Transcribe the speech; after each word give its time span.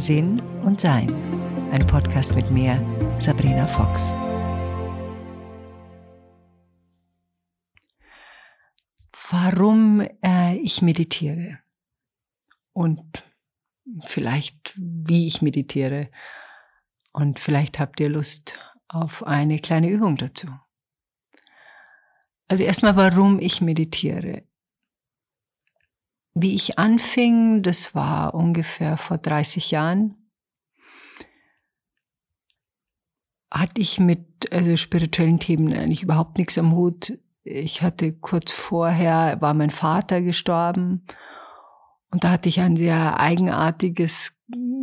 Sinn 0.00 0.40
und 0.62 0.80
Sein. 0.80 1.12
Ein 1.72 1.86
Podcast 1.86 2.34
mit 2.34 2.50
mir, 2.50 2.80
Sabrina 3.20 3.66
Fox. 3.66 4.08
Warum 9.30 10.00
äh, 10.24 10.56
ich 10.56 10.80
meditiere 10.80 11.58
und 12.72 13.24
vielleicht 14.04 14.72
wie 14.76 15.26
ich 15.26 15.42
meditiere 15.42 16.08
und 17.12 17.38
vielleicht 17.38 17.78
habt 17.78 18.00
ihr 18.00 18.08
Lust 18.08 18.58
auf 18.88 19.22
eine 19.26 19.58
kleine 19.58 19.90
Übung 19.90 20.16
dazu. 20.16 20.48
Also 22.48 22.64
erstmal, 22.64 22.96
warum 22.96 23.38
ich 23.38 23.60
meditiere. 23.60 24.44
Wie 26.34 26.54
ich 26.54 26.78
anfing, 26.78 27.62
das 27.62 27.94
war 27.94 28.34
ungefähr 28.34 28.96
vor 28.96 29.18
30 29.18 29.70
Jahren, 29.70 30.14
hatte 33.50 33.80
ich 33.80 33.98
mit 33.98 34.52
also 34.52 34.76
spirituellen 34.76 35.40
Themen 35.40 35.72
eigentlich 35.72 36.02
überhaupt 36.02 36.38
nichts 36.38 36.56
am 36.56 36.72
Hut. 36.72 37.18
Ich 37.42 37.82
hatte 37.82 38.12
kurz 38.12 38.52
vorher, 38.52 39.40
war 39.40 39.54
mein 39.54 39.70
Vater 39.70 40.22
gestorben 40.22 41.04
und 42.10 42.24
da 42.24 42.30
hatte 42.30 42.48
ich 42.48 42.60
ein 42.60 42.76
sehr 42.76 43.18
eigenartiges 43.18 44.32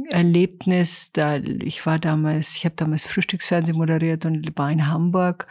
Erlebnis. 0.09 1.11
Da, 1.13 1.37
ich 1.37 1.85
war 1.85 1.99
damals, 1.99 2.55
ich 2.55 2.65
habe 2.65 2.75
damals 2.75 3.05
Frühstücksfernsehen 3.05 3.77
moderiert 3.77 4.25
und 4.25 4.57
war 4.57 4.71
in 4.71 4.87
Hamburg 4.87 5.47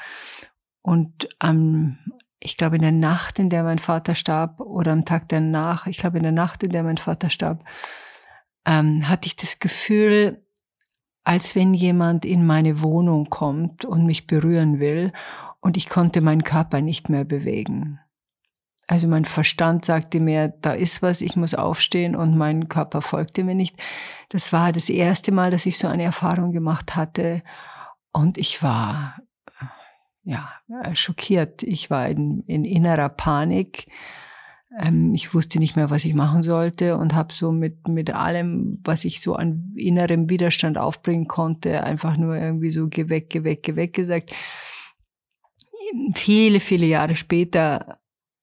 und 0.82 1.28
am 1.38 1.98
ich 2.40 2.56
glaube 2.56 2.76
in 2.76 2.82
der 2.82 2.92
Nacht, 2.92 3.38
in 3.38 3.48
der 3.48 3.62
mein 3.62 3.78
Vater 3.78 4.14
starb, 4.14 4.60
oder 4.60 4.92
am 4.92 5.04
Tag 5.04 5.28
danach, 5.28 5.86
ich 5.86 5.96
glaube 5.96 6.18
in 6.18 6.22
der 6.22 6.32
Nacht, 6.32 6.62
in 6.62 6.70
der 6.70 6.82
mein 6.82 6.98
Vater 6.98 7.30
starb, 7.30 7.64
ähm, 8.64 9.08
hatte 9.08 9.26
ich 9.26 9.36
das 9.36 9.58
Gefühl, 9.58 10.42
als 11.24 11.56
wenn 11.56 11.74
jemand 11.74 12.24
in 12.24 12.46
meine 12.46 12.82
Wohnung 12.82 13.30
kommt 13.30 13.84
und 13.84 14.06
mich 14.06 14.26
berühren 14.26 14.78
will 14.78 15.12
und 15.60 15.76
ich 15.76 15.88
konnte 15.88 16.20
meinen 16.20 16.44
Körper 16.44 16.80
nicht 16.80 17.08
mehr 17.08 17.24
bewegen. 17.24 17.98
Also 18.86 19.08
mein 19.08 19.24
Verstand 19.24 19.84
sagte 19.84 20.20
mir, 20.20 20.48
da 20.60 20.72
ist 20.72 21.02
was, 21.02 21.20
ich 21.20 21.34
muss 21.34 21.54
aufstehen 21.54 22.14
und 22.14 22.36
mein 22.36 22.68
Körper 22.68 23.02
folgte 23.02 23.42
mir 23.42 23.56
nicht. 23.56 23.76
Das 24.28 24.52
war 24.52 24.70
das 24.70 24.88
erste 24.88 25.32
Mal, 25.32 25.50
dass 25.50 25.66
ich 25.66 25.78
so 25.78 25.88
eine 25.88 26.04
Erfahrung 26.04 26.52
gemacht 26.52 26.94
hatte 26.94 27.42
und 28.12 28.38
ich 28.38 28.62
war 28.62 29.16
ja, 30.26 30.50
äh, 30.82 30.94
schockiert. 30.96 31.62
Ich 31.62 31.88
war 31.88 32.08
in, 32.08 32.42
in 32.46 32.64
innerer 32.64 33.08
Panik. 33.08 33.86
Ähm, 34.78 35.14
ich 35.14 35.32
wusste 35.32 35.60
nicht 35.60 35.76
mehr, 35.76 35.88
was 35.88 36.04
ich 36.04 36.14
machen 36.14 36.42
sollte 36.42 36.96
und 36.98 37.14
habe 37.14 37.32
so 37.32 37.52
mit, 37.52 37.86
mit 37.86 38.10
allem, 38.10 38.80
was 38.84 39.04
ich 39.04 39.20
so 39.20 39.36
an 39.36 39.72
innerem 39.76 40.28
Widerstand 40.28 40.78
aufbringen 40.78 41.28
konnte, 41.28 41.84
einfach 41.84 42.16
nur 42.16 42.36
irgendwie 42.36 42.70
so 42.70 42.88
geh 42.88 43.08
weg, 43.08 43.30
geh 43.30 43.44
weg, 43.44 43.62
geh 43.62 43.76
weg 43.76 43.94
gesagt. 43.94 44.32
Viele, 46.14 46.58
viele 46.58 46.86
Jahre 46.86 47.14
später 47.14 48.00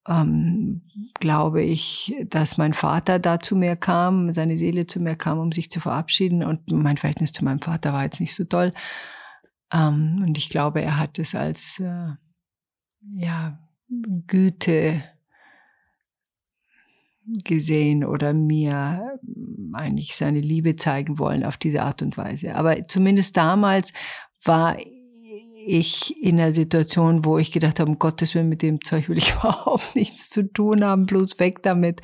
ähm, 0.08 0.84
glaube 1.20 1.64
ich, 1.64 2.16
dass 2.30 2.58
mein 2.58 2.73
Vater 2.73 3.20
da 3.20 3.42
zu 3.42 3.58
mir 3.58 3.75
kam, 3.75 4.31
seine 4.31 4.58
Seele 4.58 4.88
zu 4.88 5.02
mir 5.02 5.18
kam, 5.18 5.38
um 5.38 5.52
sich 5.52 5.70
zu 5.70 5.81
verabschieden. 5.81 6.45
Und 6.45 6.72
mein 6.72 6.95
Verhältnis 6.95 7.34
zu 7.34 7.44
meinem 7.44 7.59
Vater 7.62 7.92
war 7.92 8.03
jetzt 8.06 8.22
nicht 8.22 8.34
so 8.34 8.45
toll. 8.45 8.72
Ähm, 9.74 10.24
und 10.26 10.38
ich 10.38 10.50
glaube, 10.50 10.82
er 10.82 11.00
hat 11.00 11.20
es 11.20 11.36
als 11.36 11.80
äh, 11.80 12.12
ja, 13.16 13.60
Güte 14.28 15.04
gesehen 17.44 18.04
oder 18.04 18.34
mir 18.34 19.20
eigentlich 19.74 20.16
seine 20.16 20.42
Liebe 20.42 20.76
zeigen 20.76 21.20
wollen 21.20 21.44
auf 21.44 21.58
diese 21.58 21.82
Art 21.82 22.02
und 22.02 22.18
Weise. 22.18 22.56
Aber 22.56 22.88
zumindest 22.88 23.38
damals 23.38 23.94
war 24.44 24.78
ich 25.66 26.22
in 26.22 26.40
einer 26.40 26.52
Situation, 26.52 27.24
wo 27.24 27.38
ich 27.38 27.52
gedacht 27.52 27.80
habe, 27.80 27.90
um 27.90 27.97
Gottes 27.97 28.36
Willen, 28.36 28.50
mit 28.50 28.62
dem 28.62 28.81
Zeug 28.81 29.08
will 29.08 29.18
ich 29.18 29.31
überhaupt 29.36 29.96
nichts 29.96 30.30
zu 30.30 30.44
tun 30.44 30.84
haben, 30.84 31.06
bloß 31.06 31.40
weg 31.40 31.64
damit. 31.64 32.02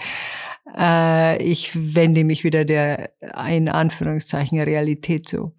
Äh, 0.77 1.43
ich 1.43 1.71
wende 1.75 2.23
mich 2.23 2.43
wieder 2.43 2.63
der, 2.63 3.11
in 3.49 3.67
Anführungszeichen, 3.67 4.59
Realität 4.59 5.27
zu 5.27 5.53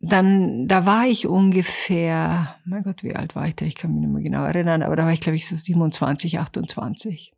dann, 0.00 0.66
da 0.66 0.86
war 0.86 1.06
ich 1.06 1.26
ungefähr, 1.26 2.56
mein 2.64 2.82
Gott, 2.82 3.02
wie 3.02 3.14
alt 3.14 3.36
war 3.36 3.46
ich 3.46 3.54
da? 3.54 3.66
Ich 3.66 3.74
kann 3.74 3.92
mich 3.92 4.00
nicht 4.00 4.12
mehr 4.12 4.22
genau 4.22 4.44
erinnern, 4.44 4.82
aber 4.82 4.96
da 4.96 5.04
war 5.04 5.12
ich, 5.12 5.20
glaube 5.20 5.36
ich, 5.36 5.46
so 5.46 5.54
27, 5.54 6.38
28. 6.38 7.34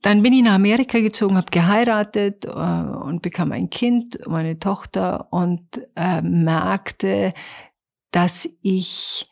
Dann 0.00 0.22
bin 0.22 0.32
ich 0.32 0.42
nach 0.42 0.54
Amerika 0.54 1.00
gezogen, 1.00 1.36
habe 1.36 1.50
geheiratet 1.50 2.46
äh, 2.46 2.48
und 2.48 3.20
bekam 3.20 3.52
ein 3.52 3.68
Kind, 3.68 4.18
meine 4.26 4.58
Tochter, 4.58 5.32
und 5.32 5.62
äh, 5.96 6.22
merkte, 6.22 7.34
dass 8.10 8.48
ich 8.62 9.26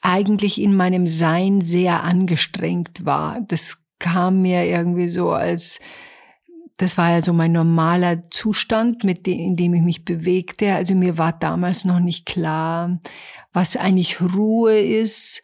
eigentlich 0.00 0.60
in 0.60 0.74
meinem 0.74 1.06
Sein 1.06 1.64
sehr 1.64 2.02
angestrengt 2.02 3.04
war. 3.04 3.40
Das 3.42 3.78
kam 3.98 4.40
mir 4.40 4.64
irgendwie 4.64 5.08
so 5.08 5.30
als 5.32 5.80
das 6.80 6.96
war 6.96 7.10
ja 7.10 7.20
so 7.20 7.34
mein 7.34 7.52
normaler 7.52 8.30
Zustand, 8.30 9.04
mit 9.04 9.26
dem, 9.26 9.38
in 9.38 9.56
dem 9.56 9.74
ich 9.74 9.82
mich 9.82 10.04
bewegte. 10.06 10.72
Also 10.74 10.94
mir 10.94 11.18
war 11.18 11.32
damals 11.32 11.84
noch 11.84 12.00
nicht 12.00 12.24
klar, 12.24 12.98
was 13.52 13.76
eigentlich 13.76 14.20
Ruhe 14.20 14.78
ist, 14.78 15.42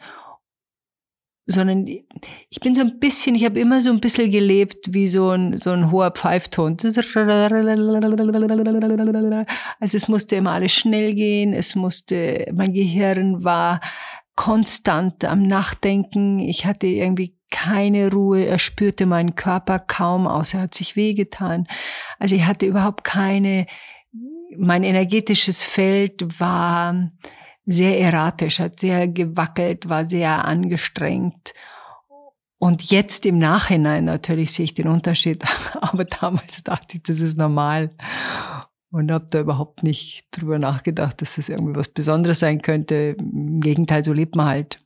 sondern 1.44 1.86
ich 1.86 2.60
bin 2.60 2.74
so 2.74 2.80
ein 2.80 2.98
bisschen, 2.98 3.34
ich 3.34 3.44
habe 3.44 3.60
immer 3.60 3.82
so 3.82 3.90
ein 3.90 4.00
bisschen 4.00 4.30
gelebt 4.30 4.94
wie 4.94 5.08
so 5.08 5.28
ein, 5.30 5.58
so 5.58 5.70
ein 5.70 5.90
hoher 5.90 6.10
Pfeifton. 6.10 6.78
Also 9.78 9.96
es 9.96 10.08
musste 10.08 10.36
immer 10.36 10.52
alles 10.52 10.72
schnell 10.72 11.12
gehen, 11.12 11.52
es 11.52 11.74
musste, 11.74 12.50
mein 12.54 12.72
Gehirn 12.72 13.44
war 13.44 13.82
konstant 14.36 15.24
am 15.24 15.42
Nachdenken. 15.42 16.38
Ich 16.38 16.64
hatte 16.64 16.86
irgendwie 16.86 17.35
keine 17.50 18.10
Ruhe, 18.10 18.44
er 18.44 18.58
spürte 18.58 19.06
meinen 19.06 19.34
Körper 19.34 19.78
kaum, 19.78 20.26
außer 20.26 20.58
er 20.58 20.62
hat 20.64 20.74
sich 20.74 20.96
wehgetan. 20.96 21.66
Also 22.18 22.34
ich 22.34 22.44
hatte 22.44 22.66
überhaupt 22.66 23.04
keine, 23.04 23.66
mein 24.56 24.82
energetisches 24.84 25.62
Feld 25.62 26.40
war 26.40 27.10
sehr 27.64 27.98
erratisch, 28.00 28.60
hat 28.60 28.80
sehr 28.80 29.08
gewackelt, 29.08 29.88
war 29.88 30.08
sehr 30.08 30.44
angestrengt. 30.44 31.54
Und 32.58 32.90
jetzt 32.90 33.26
im 33.26 33.38
Nachhinein 33.38 34.04
natürlich 34.04 34.52
sehe 34.52 34.64
ich 34.64 34.74
den 34.74 34.88
Unterschied, 34.88 35.44
aber 35.80 36.04
damals 36.04 36.62
dachte 36.64 36.96
ich, 36.96 37.02
das 37.02 37.20
ist 37.20 37.36
normal 37.36 37.90
und 38.90 39.12
habe 39.12 39.26
da 39.30 39.40
überhaupt 39.40 39.82
nicht 39.82 40.28
drüber 40.30 40.58
nachgedacht, 40.58 41.20
dass 41.20 41.36
das 41.36 41.48
irgendwie 41.48 41.76
was 41.76 41.88
Besonderes 41.88 42.40
sein 42.40 42.62
könnte. 42.62 43.16
Im 43.18 43.60
Gegenteil, 43.60 44.04
so 44.04 44.12
lebt 44.12 44.36
man 44.36 44.46
halt 44.46 44.82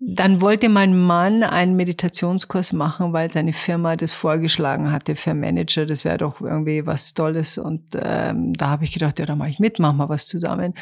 dann 0.00 0.40
wollte 0.40 0.68
mein 0.68 0.98
Mann 0.98 1.42
einen 1.42 1.74
Meditationskurs 1.76 2.72
machen, 2.72 3.12
weil 3.12 3.30
seine 3.32 3.52
Firma 3.52 3.96
das 3.96 4.12
vorgeschlagen 4.12 4.92
hatte 4.92 5.16
für 5.16 5.34
Manager. 5.34 5.86
Das 5.86 6.04
wäre 6.04 6.18
doch 6.18 6.40
irgendwie 6.40 6.86
was 6.86 7.14
Tolles. 7.14 7.58
Und 7.58 7.96
ähm, 8.00 8.52
da 8.54 8.68
habe 8.70 8.84
ich 8.84 8.92
gedacht, 8.92 9.18
ja, 9.18 9.26
da 9.26 9.34
mache 9.34 9.50
ich 9.50 9.58
mit, 9.58 9.78
machen 9.78 9.96
wir 9.96 10.08
was 10.08 10.26
zusammen. 10.26 10.74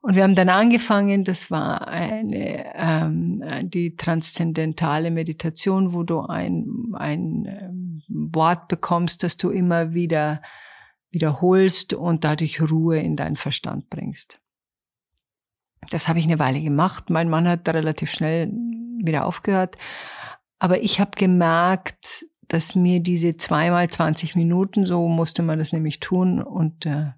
Und 0.00 0.14
wir 0.14 0.22
haben 0.22 0.36
dann 0.36 0.48
angefangen, 0.48 1.24
das 1.24 1.50
war 1.50 1.88
eine, 1.88 2.64
ähm, 2.76 3.42
die 3.64 3.96
transzendentale 3.96 5.10
Meditation, 5.10 5.92
wo 5.92 6.04
du 6.04 6.20
ein, 6.20 6.92
ein 6.92 7.44
ähm, 7.46 8.02
Wort 8.08 8.68
bekommst, 8.68 9.24
das 9.24 9.36
du 9.36 9.50
immer 9.50 9.94
wieder 9.94 10.42
wiederholst 11.10 11.94
und 11.94 12.24
dadurch 12.24 12.60
Ruhe 12.60 12.98
in 12.98 13.16
deinen 13.16 13.36
Verstand 13.36 13.90
bringst. 13.90 14.38
Das 15.90 16.08
habe 16.08 16.18
ich 16.18 16.24
eine 16.24 16.38
Weile 16.38 16.60
gemacht. 16.60 17.10
Mein 17.10 17.28
Mann 17.28 17.48
hat 17.48 17.66
da 17.68 17.72
relativ 17.72 18.10
schnell 18.10 18.50
wieder 19.02 19.26
aufgehört. 19.26 19.76
Aber 20.58 20.82
ich 20.82 21.00
habe 21.00 21.12
gemerkt, 21.16 22.26
dass 22.48 22.74
mir 22.74 23.00
diese 23.00 23.36
zweimal 23.36 23.88
20 23.88 24.36
Minuten, 24.36 24.86
so 24.86 25.08
musste 25.08 25.42
man 25.42 25.58
das 25.58 25.72
nämlich 25.72 26.00
tun. 26.00 26.42
Und 26.42 26.86
äh, 26.86 27.12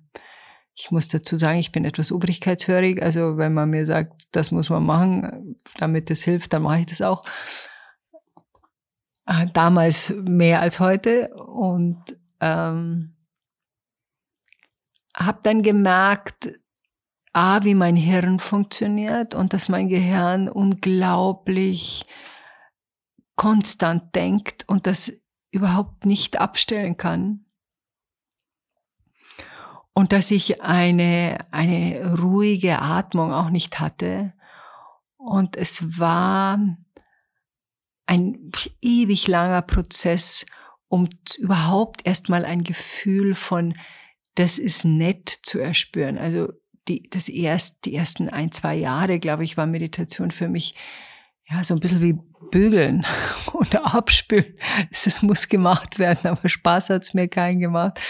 ich 0.75 0.91
muss 0.91 1.09
dazu 1.09 1.37
sagen, 1.37 1.59
ich 1.59 1.73
bin 1.73 1.85
etwas 1.85 2.13
obrigkeitshörig. 2.13 3.03
Also 3.03 3.37
wenn 3.37 3.55
man 3.55 3.71
mir 3.71 3.87
sagt, 3.87 4.25
das 4.33 4.51
muss 4.51 4.71
man 4.71 4.85
machen, 4.85 5.57
damit 5.79 6.11
das 6.11 6.23
hilft, 6.23 6.53
dann 6.53 6.63
mache 6.63 6.81
ich 6.81 6.87
das 6.87 7.03
auch. 7.03 7.25
Äh, 9.27 9.47
damals 9.53 10.15
mehr 10.23 10.61
als 10.61 10.81
heute. 10.81 11.35
Und 11.35 12.03
ähm, 12.41 13.15
habe 15.17 15.41
dann 15.43 15.63
gemerkt, 15.63 16.53
A, 17.33 17.63
wie 17.65 17.75
mein 17.75 17.97
Hirn 17.97 18.39
funktioniert 18.39 19.35
und 19.35 19.53
dass 19.53 19.69
mein 19.69 19.89
Gehirn 19.89 20.49
unglaublich 20.49 22.07
konstant 23.37 24.15
denkt 24.15 24.69
und 24.69 24.87
das 24.87 25.13
überhaupt 25.51 26.05
nicht 26.05 26.41
abstellen 26.41 26.97
kann. 26.97 27.45
Und 29.93 30.13
dass 30.13 30.31
ich 30.31 30.63
eine, 30.63 31.47
eine 31.51 32.19
ruhige 32.21 32.81
Atmung 32.81 33.33
auch 33.33 33.51
nicht 33.51 33.81
hatte. 33.81 34.33
Und 35.17 35.57
es 35.57 35.99
war 35.99 36.59
ein 38.07 38.53
ewig 38.81 39.27
langer 39.27 39.63
Prozess, 39.63 40.47
um 40.89 41.09
überhaupt 41.37 42.07
erstmal 42.07 42.45
ein 42.45 42.63
Gefühl 42.63 43.35
von, 43.35 43.75
das 44.37 44.59
ist 44.59 44.85
nett 44.85 45.29
zu 45.29 45.59
erspüren. 45.59 46.17
Also 46.17 46.53
die, 46.89 47.09
das 47.11 47.29
erst, 47.29 47.85
die 47.85 47.95
ersten 47.95 48.29
ein, 48.29 48.53
zwei 48.53 48.75
Jahre, 48.75 49.19
glaube 49.19 49.45
ich, 49.45 49.57
war 49.57 49.67
Meditation 49.67 50.31
für 50.31 50.49
mich 50.49 50.75
ja 51.51 51.63
so 51.65 51.75
ein 51.75 51.81
bisschen 51.81 52.03
wie 52.03 52.19
Bügeln 52.51 53.07
oder 53.53 53.95
Abspülen. 53.95 54.57
Es 54.91 55.23
muss 55.23 55.49
gemacht 55.49 55.99
werden, 55.99 56.31
aber 56.31 56.49
Spaß 56.49 56.91
hat 56.91 57.03
es 57.03 57.15
mir 57.15 57.29
keinen 57.29 57.61
gemacht. 57.61 58.01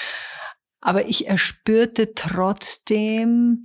Aber 0.81 1.07
ich 1.07 1.27
erspürte 1.27 2.15
trotzdem, 2.15 3.65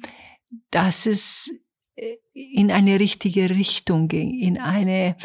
dass 0.72 1.06
es 1.06 1.52
äh, 1.96 2.18
in 2.34 2.72
eine 2.72 3.00
richtige 3.00 3.50
Richtung 3.50 4.08
ging, 4.08 4.40
in 4.40 4.60
eine 4.60 5.16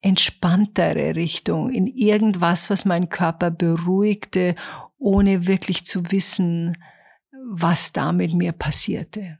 entspanntere 0.00 1.16
Richtung, 1.16 1.70
in 1.70 1.86
irgendwas, 1.86 2.70
was 2.70 2.84
meinen 2.84 3.08
Körper 3.08 3.50
beruhigte, 3.50 4.54
ohne 4.98 5.46
wirklich 5.46 5.84
zu 5.84 6.10
wissen, 6.10 6.76
was 7.60 7.92
da 7.92 8.12
mit 8.12 8.34
mir 8.34 8.52
passierte. 8.52 9.38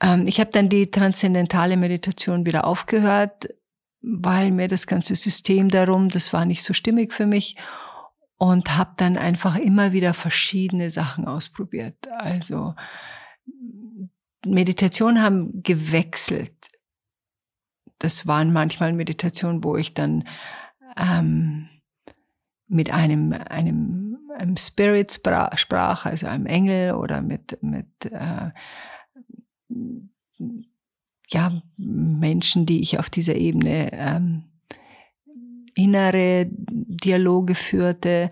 Ähm, 0.00 0.26
ich 0.26 0.40
habe 0.40 0.50
dann 0.50 0.68
die 0.68 0.90
transzendentale 0.90 1.76
Meditation 1.76 2.46
wieder 2.46 2.64
aufgehört, 2.66 3.48
weil 4.02 4.50
mir 4.50 4.68
das 4.68 4.86
ganze 4.86 5.14
System 5.14 5.68
darum, 5.68 6.08
das 6.08 6.32
war 6.32 6.44
nicht 6.44 6.62
so 6.62 6.72
stimmig 6.72 7.12
für 7.12 7.26
mich 7.26 7.56
und 8.38 8.76
habe 8.76 8.92
dann 8.96 9.18
einfach 9.18 9.56
immer 9.56 9.92
wieder 9.92 10.14
verschiedene 10.14 10.90
Sachen 10.90 11.26
ausprobiert. 11.26 12.08
Also 12.08 12.72
Meditationen 14.46 15.22
haben 15.22 15.62
gewechselt. 15.62 16.54
Das 17.98 18.26
waren 18.26 18.52
manchmal 18.52 18.94
Meditationen, 18.94 19.62
wo 19.62 19.76
ich 19.76 19.92
dann 19.92 20.24
ähm, 20.96 21.68
mit 22.66 22.90
einem, 22.90 23.32
einem, 23.32 24.09
einem 24.40 24.56
Spirit 24.56 25.12
sprach, 25.12 26.06
also 26.06 26.26
einem 26.26 26.46
Engel 26.46 26.94
oder 26.94 27.22
mit, 27.22 27.62
mit 27.62 27.86
äh, 28.06 28.50
ja, 31.28 31.62
Menschen, 31.76 32.66
die 32.66 32.80
ich 32.80 32.98
auf 32.98 33.10
dieser 33.10 33.34
Ebene 33.34 33.92
ähm, 33.92 34.44
innere 35.74 36.48
Dialoge 36.50 37.54
führte. 37.54 38.30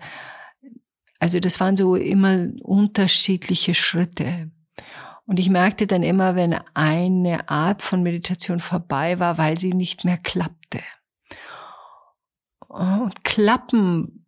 Also 1.19 1.39
das 1.39 1.59
waren 1.59 1.77
so 1.77 1.95
immer 1.95 2.49
unterschiedliche 2.61 3.73
Schritte. 3.73 4.51
Und 5.25 5.39
ich 5.39 5.49
merkte 5.49 5.85
dann 5.85 6.03
immer, 6.03 6.35
wenn 6.35 6.55
eine 6.73 7.49
Art 7.49 7.83
von 7.83 8.01
Meditation 8.01 8.59
vorbei 8.59 9.19
war, 9.19 9.37
weil 9.37 9.59
sie 9.59 9.73
nicht 9.73 10.03
mehr 10.03 10.17
klappte. 10.17 10.81
Und 12.67 13.23
klappen, 13.23 14.18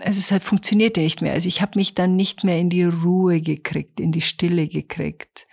also 0.00 0.18
es 0.18 0.30
halt 0.30 0.44
funktionierte 0.44 1.00
nicht 1.00 1.22
mehr. 1.22 1.32
Also 1.32 1.48
ich 1.48 1.62
habe 1.62 1.78
mich 1.78 1.94
dann 1.94 2.16
nicht 2.16 2.44
mehr 2.44 2.58
in 2.58 2.70
die 2.70 2.84
Ruhe 2.84 3.40
gekriegt, 3.40 4.00
in 4.00 4.12
die 4.12 4.20
Stille 4.20 4.68
gekriegt. 4.68 5.46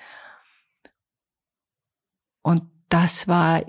Und 2.42 2.64
das 2.90 3.28
war, 3.28 3.64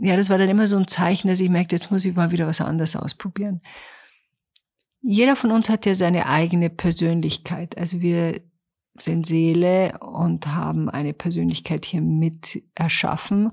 ja, 0.00 0.16
das 0.16 0.30
war 0.30 0.38
dann 0.38 0.48
immer 0.48 0.66
so 0.66 0.76
ein 0.76 0.88
Zeichen, 0.88 1.28
dass 1.28 1.40
ich 1.40 1.50
merkte, 1.50 1.76
jetzt 1.76 1.90
muss 1.90 2.04
ich 2.04 2.14
mal 2.14 2.30
wieder 2.30 2.46
was 2.46 2.60
anderes 2.60 2.96
ausprobieren. 2.96 3.60
Jeder 5.02 5.36
von 5.36 5.50
uns 5.50 5.68
hat 5.68 5.86
ja 5.86 5.94
seine 5.94 6.26
eigene 6.26 6.70
Persönlichkeit. 6.70 7.76
Also 7.78 8.00
wir 8.00 8.40
sind 8.98 9.26
Seele 9.26 9.98
und 9.98 10.46
haben 10.48 10.90
eine 10.90 11.14
Persönlichkeit 11.14 11.84
hier 11.84 12.02
mit 12.02 12.62
erschaffen. 12.74 13.52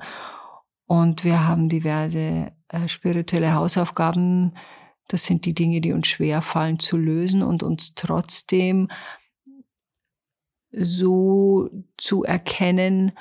Und 0.85 1.23
wir 1.23 1.47
haben 1.47 1.69
diverse 1.69 2.51
äh, 2.69 2.87
spirituelle 2.87 3.53
Hausaufgaben. 3.53 4.57
Das 5.07 5.25
sind 5.25 5.45
die 5.45 5.53
Dinge, 5.53 5.81
die 5.81 5.93
uns 5.93 6.07
schwer 6.07 6.41
fallen 6.41 6.79
zu 6.79 6.97
lösen 6.97 7.41
und 7.43 7.63
uns 7.63 7.95
trotzdem 7.95 8.89
so 10.71 11.69
zu 11.97 12.23
erkennen 12.23 13.13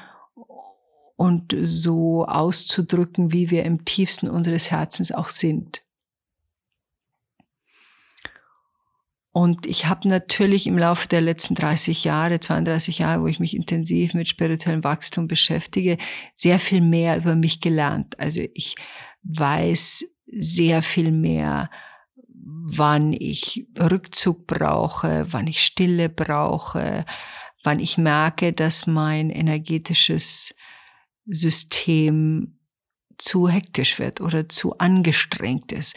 und 1.16 1.56
so 1.58 2.26
auszudrücken, 2.26 3.32
wie 3.32 3.50
wir 3.50 3.64
im 3.64 3.84
tiefsten 3.84 4.28
unseres 4.28 4.70
Herzens 4.70 5.12
auch 5.12 5.28
sind. 5.28 5.82
Und 9.32 9.66
ich 9.66 9.84
habe 9.84 10.08
natürlich 10.08 10.66
im 10.66 10.78
Laufe 10.78 11.08
der 11.08 11.20
letzten 11.20 11.54
30 11.54 12.04
Jahre, 12.04 12.40
32 12.40 13.00
Jahre, 13.00 13.22
wo 13.22 13.26
ich 13.26 13.38
mich 13.38 13.54
intensiv 13.54 14.14
mit 14.14 14.28
spirituellem 14.28 14.82
Wachstum 14.82 15.28
beschäftige, 15.28 15.98
sehr 16.34 16.58
viel 16.58 16.80
mehr 16.80 17.18
über 17.18 17.34
mich 17.34 17.60
gelernt. 17.60 18.18
Also 18.18 18.42
ich 18.54 18.76
weiß 19.24 20.06
sehr 20.26 20.82
viel 20.82 21.12
mehr, 21.12 21.70
wann 22.28 23.12
ich 23.12 23.67
Rückzug 23.78 24.46
brauche, 24.46 25.26
wann 25.31 25.46
ich 25.46 25.61
Stille 25.61 26.08
brauche, 26.08 27.05
wann 27.62 27.81
ich 27.81 27.99
merke, 27.99 28.52
dass 28.52 28.87
mein 28.87 29.31
energetisches 29.31 30.55
System 31.26 32.58
zu 33.19 33.49
hektisch 33.49 33.99
wird 33.99 34.20
oder 34.20 34.49
zu 34.49 34.78
angestrengt 34.78 35.73
ist. 35.73 35.96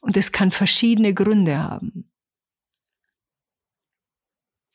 Und 0.00 0.16
es 0.16 0.32
kann 0.32 0.52
verschiedene 0.52 1.14
Gründe 1.14 1.58
haben. 1.58 2.10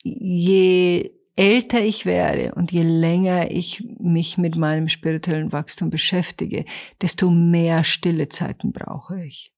Je 0.02 1.13
älter 1.36 1.80
ich 1.80 2.06
werde 2.06 2.54
und 2.54 2.70
je 2.70 2.82
länger 2.82 3.50
ich 3.50 3.84
mich 3.98 4.38
mit 4.38 4.56
meinem 4.56 4.88
spirituellen 4.88 5.52
Wachstum 5.52 5.90
beschäftige, 5.90 6.64
desto 7.02 7.30
mehr 7.30 7.82
stille 7.82 8.28
Zeiten 8.28 8.72
brauche 8.72 9.24
ich. 9.24 9.52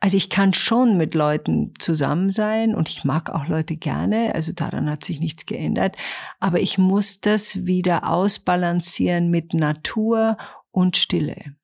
Also 0.00 0.16
ich 0.16 0.30
kann 0.30 0.52
schon 0.52 0.96
mit 0.96 1.14
Leuten 1.14 1.74
zusammen 1.78 2.30
sein 2.30 2.74
und 2.74 2.88
ich 2.88 3.04
mag 3.04 3.30
auch 3.30 3.46
Leute 3.46 3.76
gerne, 3.76 4.34
also 4.34 4.52
daran 4.52 4.90
hat 4.90 5.04
sich 5.04 5.20
nichts 5.20 5.46
geändert, 5.46 5.96
aber 6.40 6.60
ich 6.60 6.76
muss 6.76 7.20
das 7.20 7.66
wieder 7.66 8.08
ausbalancieren 8.08 9.30
mit 9.30 9.54
Natur 9.54 10.36
und 10.72 10.96
Stille. 10.96 11.54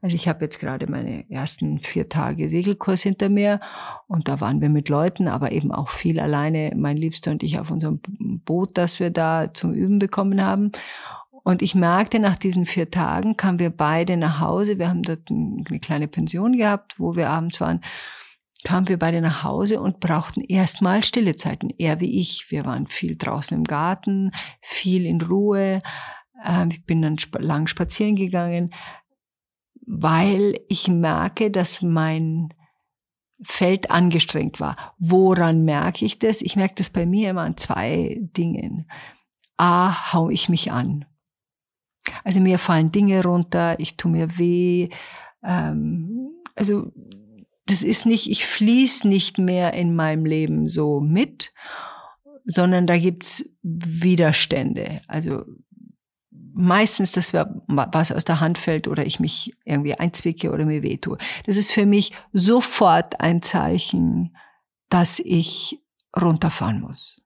Also 0.00 0.16
ich 0.16 0.28
habe 0.28 0.44
jetzt 0.44 0.58
gerade 0.58 0.90
meine 0.90 1.30
ersten 1.30 1.80
vier 1.80 2.08
Tage 2.08 2.48
Segelkurs 2.48 3.02
hinter 3.02 3.28
mir 3.28 3.60
und 4.06 4.28
da 4.28 4.40
waren 4.40 4.60
wir 4.60 4.70
mit 4.70 4.88
Leuten, 4.88 5.28
aber 5.28 5.52
eben 5.52 5.72
auch 5.72 5.88
viel 5.88 6.18
alleine, 6.18 6.72
mein 6.74 6.96
Liebster 6.96 7.30
und 7.30 7.42
ich 7.42 7.58
auf 7.58 7.70
unserem 7.70 8.00
Boot, 8.44 8.78
das 8.78 9.00
wir 9.00 9.10
da 9.10 9.52
zum 9.52 9.74
Üben 9.74 9.98
bekommen 9.98 10.42
haben. 10.42 10.72
Und 11.42 11.62
ich 11.62 11.74
merkte, 11.74 12.18
nach 12.18 12.36
diesen 12.36 12.66
vier 12.66 12.90
Tagen 12.90 13.36
kamen 13.36 13.58
wir 13.58 13.70
beide 13.70 14.16
nach 14.16 14.40
Hause. 14.40 14.78
Wir 14.78 14.88
haben 14.88 15.02
dort 15.02 15.30
eine 15.30 15.80
kleine 15.80 16.08
Pension 16.08 16.56
gehabt, 16.56 16.98
wo 16.98 17.16
wir 17.16 17.30
abends 17.30 17.60
waren. 17.60 17.80
Kamen 18.62 18.88
wir 18.88 18.98
beide 18.98 19.22
nach 19.22 19.42
Hause 19.42 19.80
und 19.80 20.00
brauchten 20.00 20.42
erstmal 20.42 21.02
stille 21.02 21.34
Zeiten. 21.34 21.70
Er 21.78 22.00
wie 22.00 22.20
ich. 22.20 22.50
Wir 22.50 22.66
waren 22.66 22.86
viel 22.86 23.16
draußen 23.16 23.56
im 23.56 23.64
Garten, 23.64 24.32
viel 24.60 25.06
in 25.06 25.22
Ruhe. 25.22 25.80
Ähm, 26.44 26.68
ich 26.70 26.84
bin 26.84 27.00
dann 27.00 27.16
lang 27.38 27.66
spazieren 27.66 28.16
gegangen 28.16 28.70
weil 29.92 30.60
ich 30.68 30.86
merke, 30.86 31.50
dass 31.50 31.82
mein 31.82 32.54
Feld 33.42 33.90
angestrengt 33.90 34.60
war. 34.60 34.94
Woran 34.98 35.64
merke 35.64 36.04
ich 36.04 36.20
das? 36.20 36.42
Ich 36.42 36.54
merke 36.54 36.76
das 36.76 36.90
bei 36.90 37.06
mir 37.06 37.30
immer 37.30 37.42
an 37.42 37.56
zwei 37.56 38.20
Dingen. 38.36 38.88
A, 39.56 40.12
hau 40.12 40.30
ich 40.30 40.48
mich 40.48 40.70
an. 40.70 41.06
Also 42.22 42.40
mir 42.40 42.58
fallen 42.58 42.92
Dinge 42.92 43.24
runter, 43.24 43.80
ich 43.80 43.96
tue 43.96 44.12
mir 44.12 44.38
weh. 44.38 44.90
Ähm, 45.42 46.30
also 46.54 46.92
das 47.66 47.82
ist 47.82 48.06
nicht, 48.06 48.30
ich 48.30 48.46
fließe 48.46 49.08
nicht 49.08 49.38
mehr 49.38 49.74
in 49.74 49.96
meinem 49.96 50.24
Leben 50.24 50.68
so 50.68 51.00
mit, 51.00 51.52
sondern 52.44 52.86
da 52.86 52.96
gibt's 52.96 53.56
Widerstände. 53.62 55.00
Also 55.08 55.44
meistens, 56.60 57.12
dass 57.12 57.32
was 57.34 58.12
aus 58.12 58.24
der 58.24 58.40
Hand 58.40 58.58
fällt 58.58 58.88
oder 58.88 59.06
ich 59.06 59.20
mich 59.20 59.56
irgendwie 59.64 59.94
einzwicke 59.94 60.50
oder 60.50 60.64
mir 60.64 60.82
wehtue. 60.82 61.18
Das 61.46 61.56
ist 61.56 61.72
für 61.72 61.86
mich 61.86 62.12
sofort 62.32 63.20
ein 63.20 63.42
Zeichen, 63.42 64.36
dass 64.88 65.18
ich 65.18 65.80
runterfahren 66.16 66.80
muss. 66.80 67.20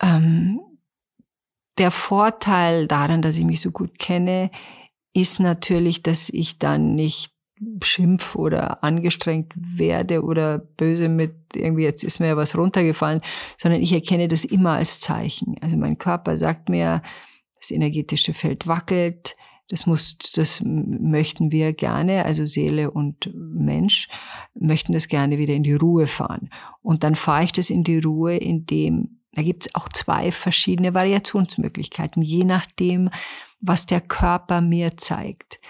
Ähm, 0.00 0.60
der 1.78 1.90
Vorteil 1.90 2.86
daran, 2.86 3.22
dass 3.22 3.38
ich 3.38 3.44
mich 3.44 3.60
so 3.60 3.70
gut 3.70 3.98
kenne, 3.98 4.50
ist 5.12 5.40
natürlich, 5.40 6.02
dass 6.02 6.28
ich 6.28 6.58
dann 6.58 6.94
nicht 6.94 7.32
schimpf 7.82 8.36
oder 8.36 8.82
angestrengt 8.84 9.52
werde 9.56 10.22
oder 10.22 10.58
böse 10.58 11.08
mit 11.08 11.34
irgendwie 11.54 11.84
jetzt 11.84 12.04
ist 12.04 12.20
mir 12.20 12.36
was 12.36 12.56
runtergefallen, 12.56 13.22
sondern 13.56 13.80
ich 13.80 13.92
erkenne 13.92 14.28
das 14.28 14.44
immer 14.44 14.72
als 14.72 15.00
Zeichen. 15.00 15.56
Also 15.60 15.76
mein 15.76 15.98
Körper 15.98 16.38
sagt 16.38 16.68
mir, 16.68 17.02
das 17.58 17.70
energetische 17.70 18.34
Feld 18.34 18.66
wackelt, 18.66 19.36
das 19.68 19.84
muss, 19.84 20.16
das 20.34 20.62
möchten 20.64 21.52
wir 21.52 21.74
gerne, 21.74 22.24
also 22.24 22.46
Seele 22.46 22.90
und 22.90 23.30
Mensch 23.34 24.08
möchten 24.54 24.92
das 24.92 25.08
gerne 25.08 25.38
wieder 25.38 25.54
in 25.54 25.62
die 25.62 25.74
Ruhe 25.74 26.06
fahren. 26.06 26.48
Und 26.80 27.04
dann 27.04 27.14
fahre 27.14 27.44
ich 27.44 27.52
das 27.52 27.68
in 27.68 27.84
die 27.84 27.98
Ruhe, 27.98 28.36
indem 28.36 29.18
Da 29.32 29.42
gibt 29.42 29.66
es 29.66 29.74
auch 29.74 29.88
zwei 29.90 30.32
verschiedene 30.32 30.94
Variationsmöglichkeiten, 30.94 32.22
je 32.22 32.44
nachdem, 32.44 33.10
was 33.60 33.86
der 33.86 34.00
Körper 34.00 34.60
mir 34.60 34.96
zeigt. 34.96 35.60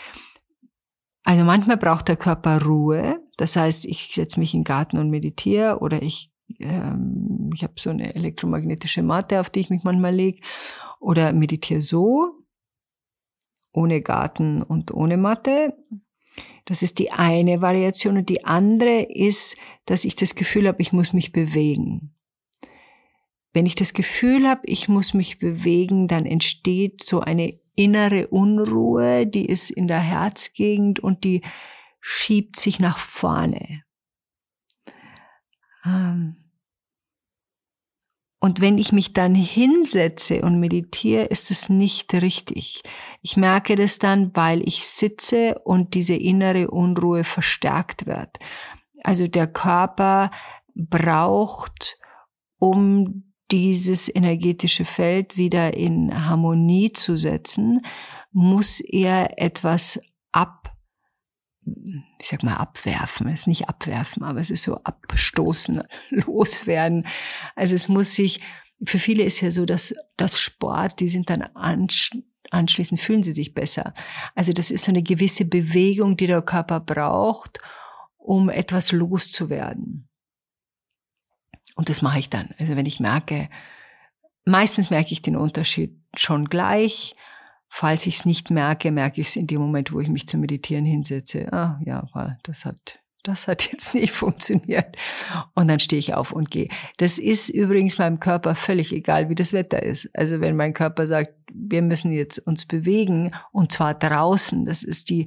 Also 1.28 1.44
manchmal 1.44 1.76
braucht 1.76 2.08
der 2.08 2.16
Körper 2.16 2.62
Ruhe. 2.62 3.20
Das 3.36 3.54
heißt, 3.54 3.84
ich 3.84 4.14
setze 4.14 4.40
mich 4.40 4.54
in 4.54 4.60
den 4.60 4.64
Garten 4.64 4.96
und 4.96 5.10
meditiere 5.10 5.80
oder 5.80 6.00
ich, 6.00 6.32
ähm, 6.58 7.50
ich 7.54 7.62
habe 7.62 7.74
so 7.76 7.90
eine 7.90 8.14
elektromagnetische 8.14 9.02
Matte, 9.02 9.38
auf 9.38 9.50
die 9.50 9.60
ich 9.60 9.68
mich 9.68 9.82
manchmal 9.84 10.14
lege 10.14 10.40
oder 11.00 11.34
meditiere 11.34 11.82
so, 11.82 12.32
ohne 13.74 14.00
Garten 14.00 14.62
und 14.62 14.90
ohne 14.94 15.18
Matte. 15.18 15.76
Das 16.64 16.82
ist 16.82 16.98
die 16.98 17.10
eine 17.10 17.60
Variation. 17.60 18.16
Und 18.16 18.30
die 18.30 18.46
andere 18.46 19.02
ist, 19.02 19.58
dass 19.84 20.06
ich 20.06 20.16
das 20.16 20.34
Gefühl 20.34 20.66
habe, 20.66 20.80
ich 20.80 20.94
muss 20.94 21.12
mich 21.12 21.32
bewegen. 21.32 22.14
Wenn 23.52 23.66
ich 23.66 23.74
das 23.74 23.92
Gefühl 23.92 24.48
habe, 24.48 24.62
ich 24.64 24.88
muss 24.88 25.12
mich 25.12 25.38
bewegen, 25.38 26.08
dann 26.08 26.24
entsteht 26.24 27.04
so 27.04 27.20
eine 27.20 27.60
innere 27.78 28.26
Unruhe, 28.26 29.26
die 29.26 29.46
ist 29.46 29.70
in 29.70 29.86
der 29.86 30.00
Herzgegend 30.00 30.98
und 30.98 31.22
die 31.22 31.42
schiebt 32.00 32.56
sich 32.56 32.80
nach 32.80 32.98
vorne. 32.98 33.84
Ähm, 35.84 36.36
und 38.40 38.60
wenn 38.60 38.78
ich 38.78 38.92
mich 38.92 39.12
dann 39.12 39.34
hinsetze 39.34 40.42
und 40.42 40.58
meditiere, 40.58 41.24
ist 41.24 41.50
es 41.50 41.68
nicht 41.68 42.12
richtig. 42.14 42.82
Ich 43.22 43.36
merke 43.36 43.76
das 43.76 43.98
dann, 43.98 44.34
weil 44.34 44.66
ich 44.66 44.86
sitze 44.86 45.58
und 45.60 45.94
diese 45.94 46.14
innere 46.14 46.70
Unruhe 46.70 47.24
verstärkt 47.24 48.06
wird. 48.06 48.38
Also 49.02 49.28
der 49.28 49.46
Körper 49.46 50.30
braucht, 50.74 51.98
um 52.58 53.27
dieses 53.50 54.14
energetische 54.14 54.84
Feld 54.84 55.36
wieder 55.36 55.74
in 55.74 56.26
Harmonie 56.26 56.92
zu 56.92 57.16
setzen, 57.16 57.80
muss 58.32 58.80
er 58.80 59.40
etwas 59.40 60.00
ab, 60.32 60.76
ich 62.18 62.28
sag 62.28 62.42
mal 62.42 62.56
abwerfen, 62.56 63.28
es 63.28 63.40
ist 63.40 63.46
nicht 63.46 63.68
abwerfen, 63.68 64.22
aber 64.22 64.40
es 64.40 64.50
ist 64.50 64.62
so 64.62 64.76
abstoßen, 64.76 65.82
loswerden. 66.10 67.06
Also 67.56 67.74
es 67.74 67.88
muss 67.88 68.14
sich, 68.14 68.40
für 68.84 68.98
viele 68.98 69.22
ist 69.22 69.40
ja 69.40 69.50
so, 69.50 69.64
dass 69.64 69.94
das 70.16 70.40
Sport, 70.40 71.00
die 71.00 71.08
sind 71.08 71.30
dann 71.30 71.42
anschließend 72.50 73.00
fühlen 73.00 73.22
sie 73.22 73.32
sich 73.32 73.54
besser. 73.54 73.92
Also 74.34 74.52
das 74.52 74.70
ist 74.70 74.84
so 74.84 74.92
eine 74.92 75.02
gewisse 75.02 75.44
Bewegung, 75.46 76.16
die 76.16 76.26
der 76.26 76.42
Körper 76.42 76.80
braucht, 76.80 77.60
um 78.16 78.50
etwas 78.50 78.92
loszuwerden. 78.92 80.07
Und 81.74 81.88
das 81.88 82.02
mache 82.02 82.18
ich 82.18 82.30
dann. 82.30 82.50
Also 82.58 82.76
wenn 82.76 82.86
ich 82.86 83.00
merke, 83.00 83.48
meistens 84.44 84.90
merke 84.90 85.12
ich 85.12 85.22
den 85.22 85.36
Unterschied 85.36 85.96
schon 86.14 86.46
gleich. 86.46 87.14
Falls 87.68 88.06
ich 88.06 88.16
es 88.16 88.24
nicht 88.24 88.50
merke, 88.50 88.90
merke 88.90 89.20
ich 89.20 89.28
es 89.28 89.36
in 89.36 89.46
dem 89.46 89.60
Moment, 89.60 89.92
wo 89.92 90.00
ich 90.00 90.08
mich 90.08 90.26
zum 90.26 90.40
Meditieren 90.40 90.86
hinsetze. 90.86 91.52
Ah, 91.52 91.78
ja, 91.84 92.08
das 92.42 92.64
hat, 92.64 92.98
das 93.22 93.46
hat 93.46 93.62
jetzt 93.72 93.94
nicht 93.94 94.12
funktioniert. 94.12 94.96
Und 95.54 95.68
dann 95.68 95.78
stehe 95.78 96.00
ich 96.00 96.14
auf 96.14 96.32
und 96.32 96.50
gehe. 96.50 96.68
Das 96.96 97.18
ist 97.18 97.50
übrigens 97.50 97.98
meinem 97.98 98.20
Körper 98.20 98.54
völlig 98.54 98.92
egal, 98.92 99.28
wie 99.28 99.34
das 99.34 99.52
Wetter 99.52 99.82
ist. 99.82 100.08
Also 100.14 100.40
wenn 100.40 100.56
mein 100.56 100.72
Körper 100.72 101.06
sagt, 101.06 101.34
wir 101.52 101.82
müssen 101.82 102.12
jetzt 102.12 102.38
uns 102.38 102.64
bewegen 102.64 103.32
und 103.52 103.70
zwar 103.70 103.94
draußen, 103.94 104.64
das 104.64 104.82
ist 104.82 105.10
die 105.10 105.26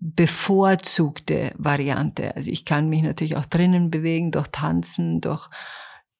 bevorzugte 0.00 1.52
Variante. 1.56 2.34
Also 2.36 2.50
ich 2.50 2.64
kann 2.64 2.88
mich 2.88 3.02
natürlich 3.02 3.36
auch 3.36 3.46
drinnen 3.46 3.90
bewegen, 3.90 4.30
durch 4.30 4.48
Tanzen, 4.48 5.20
durch, 5.20 5.48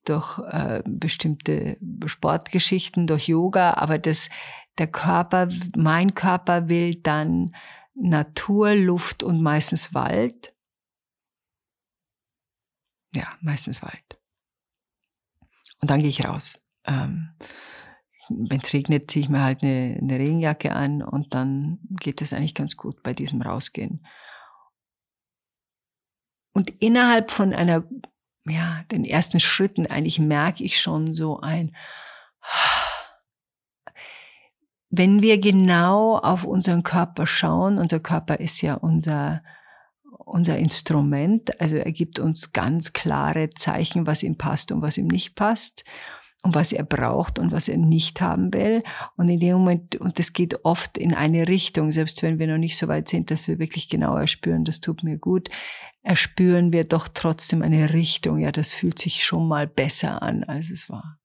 durch 0.05 0.39
äh, 0.51 0.83
bestimmte 0.87 1.77
Sportgeschichten, 2.07 3.07
durch 3.07 3.29
Yoga, 3.29 3.75
aber 3.75 3.99
das, 3.99 4.29
der 4.79 4.87
Körper, 4.87 5.49
mein 5.77 6.15
Körper 6.15 6.69
will 6.69 6.97
dann 6.97 7.55
Natur, 7.95 8.75
Luft 8.75 9.23
und 9.23 9.43
meistens 9.43 9.93
Wald. 9.93 10.55
Ja, 13.15 13.37
meistens 13.41 13.83
Wald. 13.83 14.19
Und 15.81 15.91
dann 15.91 16.01
gehe 16.01 16.09
ich 16.09 16.25
raus. 16.25 16.63
Ähm, 16.85 17.31
wenn 18.29 18.61
es 18.61 18.73
regnet, 18.73 19.11
ziehe 19.11 19.25
ich 19.25 19.29
mir 19.29 19.43
halt 19.43 19.63
eine, 19.63 19.99
eine 20.01 20.19
Regenjacke 20.19 20.73
an 20.73 21.03
und 21.03 21.35
dann 21.35 21.79
geht 22.01 22.23
es 22.23 22.33
eigentlich 22.33 22.55
ganz 22.55 22.77
gut 22.77 23.03
bei 23.03 23.15
diesem 23.15 23.43
Rausgehen. 23.43 24.07
Und 26.53 26.71
innerhalb 26.81 27.31
von 27.31 27.53
einer, 27.53 27.85
ja, 28.47 28.83
den 28.91 29.05
ersten 29.05 29.41
Schritten 29.41 29.87
eigentlich 29.87 30.19
merke 30.19 30.65
ich 30.65 30.81
schon 30.81 31.15
so 31.15 31.41
ein, 31.41 31.75
wenn 34.91 35.23
wir 35.23 35.39
genau 35.39 36.17
auf 36.17 36.45
unseren 36.45 36.83
Körper 36.83 37.27
schauen, 37.27 37.79
unser 37.79 38.01
Körper 38.01 38.41
ist 38.41 38.61
ja 38.63 38.75
unser, 38.75 39.43
unser 40.03 40.59
Instrument, 40.59 41.61
also 41.61 41.77
er 41.77 41.93
gibt 41.93 42.19
uns 42.19 42.53
ganz 42.53 42.93
klare 42.93 43.51
Zeichen, 43.51 44.07
was 44.07 44.23
ihm 44.23 44.37
passt 44.37 44.73
und 44.73 44.83
was 44.83 44.99
ihm 44.99 45.09
nicht 45.09 45.35
passt 45.35 45.85
und 46.43 46.55
was 46.55 46.73
er 46.73 46.85
braucht 46.85 47.39
und 47.39 47.51
was 47.51 47.69
er 47.69 47.77
nicht 47.77 48.21
haben 48.21 48.53
will. 48.55 48.83
Und 49.17 49.29
in 49.29 49.41
dem 49.41 49.55
Moment, 49.55 49.97
und 49.97 50.19
das 50.19 50.33
geht 50.33 50.65
oft 50.65 50.97
in 50.97 51.13
eine 51.15 51.49
Richtung, 51.49 51.91
selbst 51.93 52.23
wenn 52.23 52.39
wir 52.39 52.47
noch 52.47 52.59
nicht 52.59 52.77
so 52.77 52.89
weit 52.89 53.09
sind, 53.09 53.31
dass 53.31 53.49
wir 53.49 53.59
wirklich 53.59 53.89
genau 53.89 54.17
erspüren, 54.17 54.65
das 54.65 54.81
tut 54.81 55.03
mir 55.03 55.19
gut, 55.19 55.51
erspüren 56.03 56.73
wir 56.73 56.85
doch 56.85 57.09
trotzdem 57.09 57.63
eine 57.63 57.93
Richtung. 57.93 58.39
Ja, 58.39 58.53
das 58.53 58.73
fühlt 58.73 58.99
sich 58.99 59.25
schon 59.25 59.49
mal 59.49 59.67
besser 59.67 60.23
an, 60.23 60.45
als 60.45 60.71
es 60.71 60.89
war. 60.89 61.19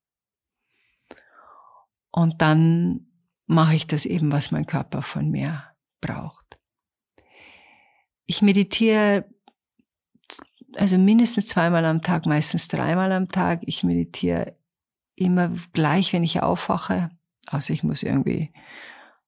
Und 2.12 2.42
dann 2.42 3.08
mache 3.46 3.76
ich 3.76 3.88
das 3.88 4.06
eben, 4.06 4.32
was 4.32 4.52
mein 4.52 4.66
Körper 4.66 5.02
von 5.02 5.30
mir 5.30 5.64
braucht. 6.02 6.60
Ich 8.26 8.42
meditiere 8.42 9.26
also 10.76 10.98
mindestens 10.98 11.48
zweimal 11.48 11.86
am 11.86 12.02
Tag, 12.02 12.26
meistens 12.26 12.68
dreimal 12.68 13.12
am 13.12 13.30
Tag. 13.30 13.62
Ich 13.64 13.84
meditiere 13.84 14.56
immer 15.16 15.52
gleich, 15.74 16.14
wenn 16.14 16.24
ich 16.24 16.42
aufwache. 16.42 17.10
Also 17.48 17.74
ich 17.74 17.84
muss 17.84 18.04
irgendwie, 18.04 18.52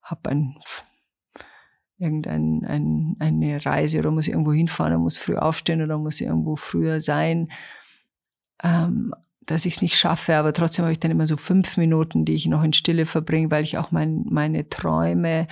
habe 0.02 0.30
ein, 0.30 0.58
irgendein, 1.98 2.66
ein, 2.66 3.16
eine 3.20 3.66
Reise 3.66 4.00
oder 4.00 4.12
muss 4.12 4.28
irgendwo 4.28 4.54
hinfahren 4.54 4.94
oder 4.94 5.02
muss 5.02 5.18
früh 5.18 5.38
aufstehen 5.38 5.82
oder 5.82 5.98
muss 5.98 6.22
irgendwo 6.22 6.56
früher 6.56 7.02
sein, 7.02 7.52
ähm, 8.64 9.14
dass 9.46 9.66
ich 9.66 9.76
es 9.76 9.82
nicht 9.82 9.98
schaffe. 9.98 10.36
Aber 10.36 10.54
trotzdem 10.54 10.84
habe 10.84 10.92
ich 10.92 11.00
dann 11.00 11.12
immer 11.12 11.28
so 11.28 11.38
fünf 11.38 11.78
Minuten, 11.78 12.26
die 12.26 12.34
ich 12.34 12.48
noch 12.48 12.64
in 12.64 12.74
Stille 12.74 13.06
verbringe, 13.06 13.52
weil 13.52 13.64
ich 13.64 13.78
auch 13.78 13.92
mein, 13.92 14.24
meine 14.30 14.70
Träume 14.70 15.48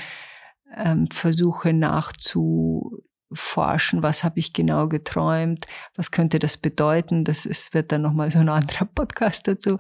ähm, 0.76 1.08
versuche 1.12 1.74
nachzu 1.74 3.04
forschen, 3.34 4.04
was 4.04 4.24
habe 4.24 4.40
ich 4.40 4.54
genau 4.54 4.88
geträumt, 4.88 5.68
was 5.96 6.12
könnte 6.12 6.40
das 6.40 6.58
bedeuten. 6.58 7.24
Das 7.24 7.46
ist, 7.46 7.74
wird 7.74 7.92
dann 7.92 8.02
nochmal 8.02 8.32
so 8.32 8.40
ein 8.40 8.50
anderer 8.50 8.86
Podcast 8.86 9.48
dazu. 9.48 9.80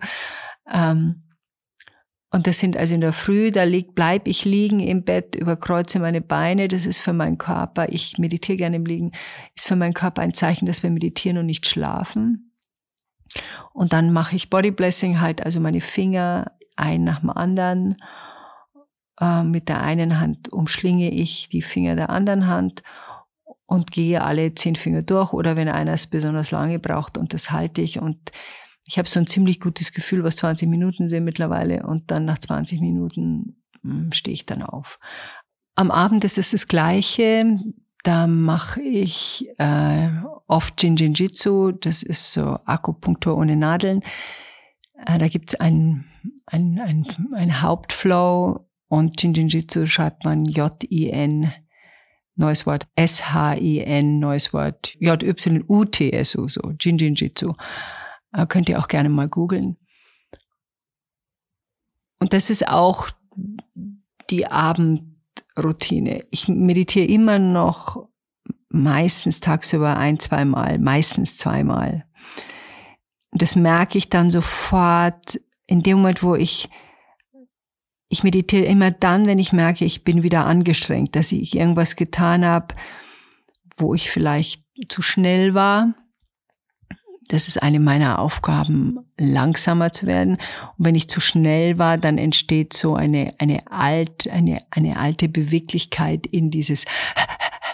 Ähm, 0.71 1.23
und 2.31 2.47
das 2.47 2.57
sind 2.57 2.77
also 2.77 2.95
in 2.95 3.01
der 3.01 3.13
Früh, 3.13 3.51
da 3.51 3.63
bleibe 3.93 4.27
ich 4.29 4.43
liegen 4.43 4.79
im 4.79 5.03
Bett, 5.03 5.35
überkreuze 5.35 5.99
meine 5.99 6.19
Beine, 6.19 6.67
das 6.67 6.87
ist 6.87 6.99
für 6.99 7.13
meinen 7.13 7.37
Körper, 7.37 7.89
ich 7.89 8.17
meditiere 8.17 8.57
gerne 8.57 8.77
im 8.77 8.85
Liegen, 8.87 9.11
ist 9.55 9.67
für 9.67 9.75
meinen 9.75 9.93
Körper 9.93 10.23
ein 10.23 10.33
Zeichen, 10.33 10.65
dass 10.65 10.81
wir 10.81 10.89
meditieren 10.89 11.37
und 11.37 11.45
nicht 11.45 11.67
schlafen. 11.67 12.51
Und 13.71 13.93
dann 13.93 14.11
mache 14.11 14.35
ich 14.35 14.49
Body 14.49 14.71
Blessing 14.71 15.19
halt, 15.19 15.45
also 15.45 15.59
meine 15.59 15.81
Finger 15.81 16.51
ein 16.75 17.03
nach 17.03 17.19
dem 17.19 17.29
anderen. 17.29 17.97
Äh, 19.19 19.43
mit 19.43 19.69
der 19.69 19.81
einen 19.81 20.19
Hand 20.19 20.51
umschlinge 20.51 21.11
ich 21.11 21.49
die 21.49 21.61
Finger 21.61 21.95
der 21.95 22.09
anderen 22.09 22.47
Hand 22.47 22.83
und 23.65 23.91
gehe 23.91 24.21
alle 24.21 24.53
zehn 24.55 24.75
Finger 24.75 25.01
durch 25.01 25.33
oder 25.33 25.55
wenn 25.55 25.69
einer 25.69 25.93
es 25.93 26.07
besonders 26.07 26.51
lange 26.51 26.79
braucht 26.79 27.17
und 27.17 27.33
das 27.33 27.51
halte 27.51 27.81
ich 27.81 27.99
und 27.99 28.31
ich 28.87 28.97
habe 28.97 29.07
so 29.07 29.19
ein 29.19 29.27
ziemlich 29.27 29.59
gutes 29.59 29.93
Gefühl, 29.93 30.23
was 30.23 30.35
20 30.37 30.67
Minuten 30.67 31.09
sind 31.09 31.23
mittlerweile 31.23 31.85
und 31.85 32.11
dann 32.11 32.25
nach 32.25 32.37
20 32.37 32.81
Minuten 32.81 33.63
hm, 33.81 34.11
stehe 34.11 34.33
ich 34.33 34.45
dann 34.45 34.61
auf. 34.61 34.99
Am 35.75 35.89
Abend 35.89 36.23
ist 36.23 36.37
es 36.37 36.51
das 36.51 36.67
Gleiche. 36.67 37.59
Da 38.03 38.27
mache 38.27 38.81
ich 38.81 39.47
äh, 39.57 40.09
oft 40.47 40.83
Jinjinjitsu, 40.83 41.71
das 41.71 42.03
ist 42.03 42.33
so 42.33 42.59
Akupunktur 42.65 43.37
ohne 43.37 43.55
Nadeln. 43.55 44.01
Äh, 45.05 45.17
da 45.17 45.29
gibt's 45.29 45.55
ein, 45.55 46.05
ein, 46.45 46.79
ein, 46.79 47.07
ein 47.33 47.61
Hauptflow 47.61 48.67
und 48.89 49.23
Jinjinjitsu 49.23 49.85
schreibt 49.85 50.25
man 50.25 50.43
J-I-N 50.43 51.53
neues 52.35 52.65
Wort, 52.65 52.87
S-H-I-N, 52.95 54.19
neues 54.19 54.53
Wort, 54.53 54.95
J-Y-U-T-S-U, 54.99 56.47
so, 56.47 56.73
Jinjinjitsu. 56.79 57.53
Äh, 58.33 58.45
könnt 58.47 58.69
ihr 58.69 58.79
auch 58.79 58.87
gerne 58.87 59.09
mal 59.09 59.29
googeln. 59.29 59.77
Und 62.19 62.33
das 62.33 62.49
ist 62.49 62.67
auch 62.67 63.09
die 64.29 64.47
Abendroutine. 64.47 66.25
Ich 66.31 66.47
meditiere 66.47 67.05
immer 67.05 67.37
noch 67.39 68.07
meistens 68.69 69.39
tagsüber 69.39 69.97
ein, 69.97 70.19
zweimal, 70.19 70.79
meistens 70.79 71.37
zweimal. 71.37 72.05
das 73.31 73.55
merke 73.55 73.97
ich 73.97 74.09
dann 74.09 74.29
sofort 74.29 75.39
in 75.67 75.83
dem 75.83 75.97
Moment, 75.97 76.23
wo 76.23 76.35
ich 76.35 76.69
ich 78.13 78.23
meditiere 78.23 78.65
immer 78.65 78.91
dann, 78.91 79.25
wenn 79.25 79.39
ich 79.39 79.53
merke, 79.53 79.85
ich 79.85 80.03
bin 80.03 80.21
wieder 80.21 80.45
angestrengt, 80.45 81.15
dass 81.15 81.31
ich 81.31 81.57
irgendwas 81.57 81.95
getan 81.95 82.45
habe, 82.45 82.75
wo 83.75 83.95
ich 83.95 84.11
vielleicht 84.11 84.63
zu 84.87 85.01
schnell 85.01 85.55
war. 85.55 85.95
Das 87.27 87.47
ist 87.47 87.63
eine 87.63 87.79
meiner 87.79 88.19
Aufgaben, 88.19 88.99
langsamer 89.17 89.91
zu 89.91 90.05
werden. 90.05 90.33
Und 90.77 90.85
wenn 90.85 90.93
ich 90.93 91.09
zu 91.09 91.21
schnell 91.21 91.79
war, 91.79 91.97
dann 91.97 92.19
entsteht 92.19 92.73
so 92.73 92.93
eine, 92.93 93.33
eine 93.39 93.71
alt, 93.71 94.29
eine, 94.29 94.61
eine 94.69 94.99
alte 94.99 95.27
Beweglichkeit 95.27 96.27
in 96.27 96.51
dieses, 96.51 96.85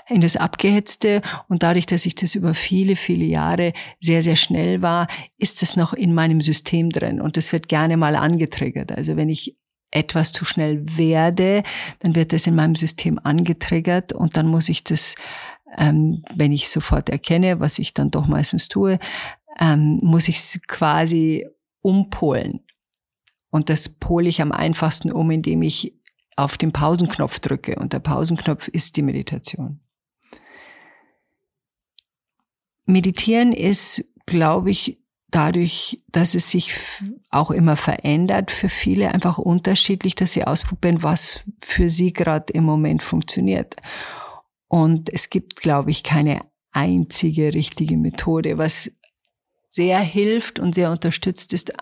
in 0.07 0.21
das 0.21 0.37
Abgehetzte. 0.37 1.21
Und 1.49 1.63
dadurch, 1.63 1.85
dass 1.85 2.05
ich 2.05 2.15
das 2.15 2.35
über 2.35 2.53
viele, 2.53 2.95
viele 2.95 3.25
Jahre 3.25 3.73
sehr, 3.99 4.23
sehr 4.23 4.37
schnell 4.37 4.81
war, 4.81 5.09
ist 5.37 5.61
das 5.61 5.75
noch 5.75 5.91
in 5.91 6.13
meinem 6.13 6.39
System 6.39 6.91
drin. 6.91 7.19
Und 7.19 7.35
das 7.35 7.51
wird 7.51 7.67
gerne 7.67 7.97
mal 7.97 8.15
angetriggert. 8.15 8.93
Also 8.93 9.17
wenn 9.17 9.27
ich 9.27 9.58
etwas 9.91 10.31
zu 10.31 10.45
schnell 10.45 10.83
werde, 10.97 11.63
dann 11.99 12.15
wird 12.15 12.33
das 12.33 12.47
in 12.47 12.55
meinem 12.55 12.75
System 12.75 13.19
angetriggert 13.21 14.13
und 14.13 14.37
dann 14.37 14.47
muss 14.47 14.69
ich 14.69 14.83
das, 14.83 15.15
ähm, 15.77 16.23
wenn 16.33 16.51
ich 16.51 16.69
sofort 16.69 17.09
erkenne, 17.09 17.59
was 17.59 17.79
ich 17.79 17.93
dann 17.93 18.11
doch 18.11 18.27
meistens 18.27 18.67
tue, 18.67 18.99
ähm, 19.59 19.99
muss 20.01 20.27
ich 20.27 20.37
es 20.37 20.59
quasi 20.67 21.47
umpolen. 21.81 22.61
Und 23.49 23.69
das 23.69 23.89
pole 23.89 24.29
ich 24.29 24.41
am 24.41 24.51
einfachsten 24.51 25.11
um, 25.11 25.31
indem 25.31 25.63
ich 25.63 25.93
auf 26.35 26.57
den 26.57 26.71
Pausenknopf 26.71 27.39
drücke. 27.39 27.75
Und 27.75 27.93
der 27.93 27.99
Pausenknopf 27.99 28.67
ist 28.67 28.95
die 28.95 29.01
Meditation. 29.01 29.81
Meditieren 32.85 33.51
ist, 33.51 34.05
glaube 34.25 34.71
ich, 34.71 34.99
dadurch, 35.31 36.01
dass 36.11 36.35
es 36.35 36.49
sich 36.49 36.73
auch 37.29 37.51
immer 37.51 37.77
verändert, 37.77 38.51
für 38.51 38.69
viele 38.69 39.13
einfach 39.13 39.37
unterschiedlich, 39.37 40.15
dass 40.15 40.33
sie 40.33 40.45
ausprobieren, 40.45 41.03
was 41.03 41.43
für 41.61 41.89
sie 41.89 42.13
gerade 42.13 42.51
im 42.53 42.63
Moment 42.63 43.03
funktioniert. 43.03 43.75
Und 44.67 45.11
es 45.11 45.29
gibt, 45.29 45.57
glaube 45.57 45.91
ich, 45.91 46.03
keine 46.03 46.41
einzige 46.71 47.53
richtige 47.53 47.97
Methode. 47.97 48.57
Was 48.57 48.91
sehr 49.69 49.99
hilft 49.99 50.59
und 50.59 50.73
sehr 50.75 50.91
unterstützt 50.91 51.53
ist, 51.53 51.73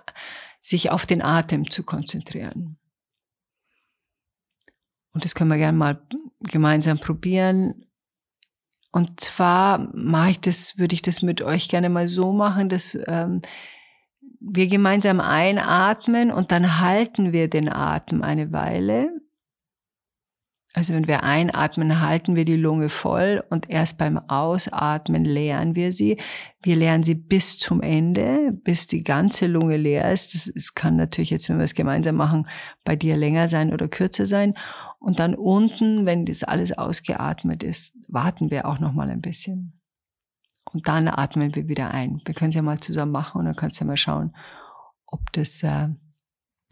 sich 0.62 0.92
auf 0.92 1.06
den 1.06 1.22
Atem 1.22 1.70
zu 1.70 1.84
konzentrieren. 1.84 2.78
Und 5.14 5.26
das 5.26 5.34
können 5.34 5.50
wir 5.50 5.58
gerne 5.58 5.78
mal 5.78 6.02
gemeinsam 6.42 7.00
probieren. 7.00 7.87
Und 8.98 9.20
zwar 9.20 9.92
mache 9.94 10.32
ich 10.32 10.42
das, 10.42 10.80
würde 10.80 10.96
ich 10.96 11.04
das 11.04 11.22
mit 11.22 11.44
euch 11.44 11.70
gerne 11.70 11.88
mal 11.88 12.08
so 12.08 12.34
machen, 12.34 12.68
dass 12.68 12.98
ähm, 13.06 13.44
wir 14.40 14.66
gemeinsam 14.66 15.20
einatmen 15.20 16.32
und 16.32 16.52
dann 16.52 16.80
halten 16.80 17.32
wir 17.32 17.48
den 17.48 17.72
Atem 17.72 18.24
eine 18.24 18.52
Weile. 18.52 19.12
Also 20.74 20.96
wenn 20.96 21.08
wir 21.08 21.22
einatmen, 21.22 22.02
halten 22.02 22.36
wir 22.36 22.44
die 22.44 22.56
Lunge 22.56 22.90
voll 22.90 23.44
und 23.52 23.70
erst 23.70 24.00
beim 24.00 24.18
Ausatmen 24.18 25.26
leeren 25.26 25.76
wir 25.76 25.92
sie. 25.92 26.20
Wir 26.64 26.76
leeren 26.76 27.04
sie 27.04 27.14
bis 27.14 27.60
zum 27.60 27.82
Ende, 27.82 28.52
bis 28.52 28.88
die 28.88 29.04
ganze 29.04 29.46
Lunge 29.46 29.78
leer 29.78 30.12
ist. 30.12 30.34
Das, 30.34 30.52
das 30.52 30.74
kann 30.74 30.96
natürlich 30.96 31.30
jetzt, 31.30 31.50
wenn 31.50 31.58
wir 31.58 31.66
es 31.66 31.76
gemeinsam 31.76 32.16
machen, 32.16 32.48
bei 32.84 32.96
dir 32.96 33.16
länger 33.16 33.48
sein 33.48 33.72
oder 33.72 33.88
kürzer 33.88 34.26
sein. 34.26 34.56
Und 35.00 35.20
dann 35.20 35.36
unten, 35.36 36.06
wenn 36.06 36.26
das 36.26 36.44
alles 36.44 36.78
ausgeatmet 36.78 37.64
ist, 37.64 37.94
warten 38.08 38.52
wir 38.52 38.68
auch 38.68 38.80
noch 38.80 38.94
mal 38.94 39.10
ein 39.10 39.22
bisschen. 39.22 39.80
Und 40.72 40.88
dann 40.88 41.08
atmen 41.08 41.56
wir 41.56 41.68
wieder 41.68 41.92
ein. 41.92 42.22
Wir 42.26 42.34
können 42.34 42.50
es 42.50 42.56
ja 42.56 42.62
mal 42.62 42.80
zusammen 42.80 43.12
machen 43.12 43.40
und 43.40 43.46
dann 43.46 43.56
kannst 43.56 43.80
du 43.80 43.86
ja 43.86 43.88
mal 43.88 43.98
schauen, 43.98 44.36
ob 45.06 45.32
das 45.32 45.64
äh, 45.64 45.88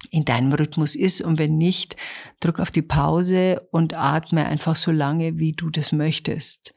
in 0.09 0.25
deinem 0.25 0.51
Rhythmus 0.51 0.95
ist. 0.95 1.21
Und 1.21 1.39
wenn 1.39 1.57
nicht, 1.57 1.95
drück 2.39 2.59
auf 2.59 2.71
die 2.71 2.81
Pause 2.81 3.67
und 3.71 3.93
atme 3.93 4.45
einfach 4.45 4.75
so 4.75 4.91
lange, 4.91 5.37
wie 5.37 5.53
du 5.53 5.69
das 5.69 5.91
möchtest. 5.91 6.73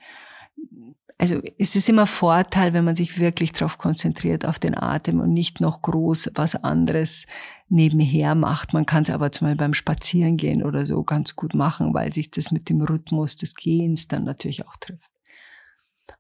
Also 1.20 1.42
es 1.58 1.74
ist 1.74 1.88
immer 1.88 2.06
Vorteil, 2.06 2.72
wenn 2.72 2.84
man 2.84 2.94
sich 2.94 3.18
wirklich 3.18 3.52
darauf 3.52 3.76
konzentriert, 3.76 4.46
auf 4.46 4.60
den 4.60 4.78
Atem 4.78 5.18
und 5.18 5.32
nicht 5.32 5.60
noch 5.60 5.82
groß 5.82 6.30
was 6.34 6.54
anderes 6.54 7.26
nebenher 7.68 8.34
macht. 8.34 8.72
Man 8.72 8.86
kann 8.86 9.02
es 9.02 9.10
aber 9.10 9.32
zum 9.32 9.46
Beispiel 9.46 9.58
beim 9.58 9.74
Spazierengehen 9.74 10.62
oder 10.62 10.86
so 10.86 11.02
ganz 11.02 11.36
gut 11.36 11.54
machen, 11.54 11.94
weil 11.94 12.12
sich 12.12 12.30
das 12.30 12.50
mit 12.50 12.68
dem 12.68 12.82
Rhythmus 12.82 13.36
des 13.36 13.54
Gehens 13.54 14.08
dann 14.08 14.24
natürlich 14.24 14.66
auch 14.66 14.76
trifft. 14.76 15.10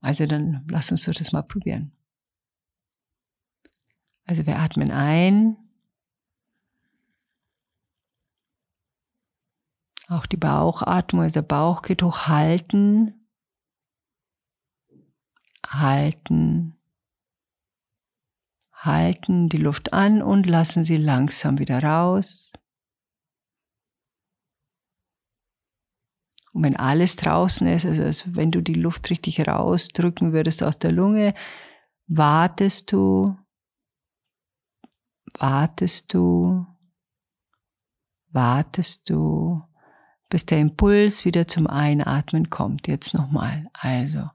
Also 0.00 0.26
dann 0.26 0.64
lass 0.70 0.90
uns 0.90 1.04
das 1.04 1.32
mal 1.32 1.42
probieren. 1.42 1.92
Also 4.24 4.46
wir 4.46 4.58
atmen 4.58 4.90
ein. 4.90 5.56
Auch 10.08 10.26
die 10.26 10.36
Bauchatmung, 10.36 11.22
also 11.22 11.34
der 11.34 11.42
Bauch 11.42 11.82
geht 11.82 12.02
hoch, 12.02 12.28
halten 12.28 13.18
halten, 15.72 16.77
halten 18.78 19.48
die 19.48 19.58
Luft 19.58 19.92
an 19.92 20.22
und 20.22 20.46
lassen 20.46 20.84
sie 20.84 20.96
langsam 20.96 21.58
wieder 21.58 21.82
raus. 21.82 22.52
Und 26.52 26.62
wenn 26.62 26.76
alles 26.76 27.16
draußen 27.16 27.66
ist, 27.66 27.86
also 27.86 28.02
als 28.02 28.34
wenn 28.34 28.50
du 28.50 28.62
die 28.62 28.74
Luft 28.74 29.10
richtig 29.10 29.46
rausdrücken 29.46 30.32
würdest 30.32 30.62
aus 30.62 30.78
der 30.78 30.92
Lunge, 30.92 31.34
wartest 32.06 32.92
du, 32.92 33.36
wartest 35.38 36.14
du, 36.14 36.66
wartest 38.30 39.10
du, 39.10 39.62
bis 40.28 40.46
der 40.46 40.58
Impuls 40.58 41.24
wieder 41.24 41.48
zum 41.48 41.66
Einatmen 41.66 42.50
kommt. 42.50 42.86
Jetzt 42.88 43.14
nochmal. 43.14 43.68
Also 43.72 44.26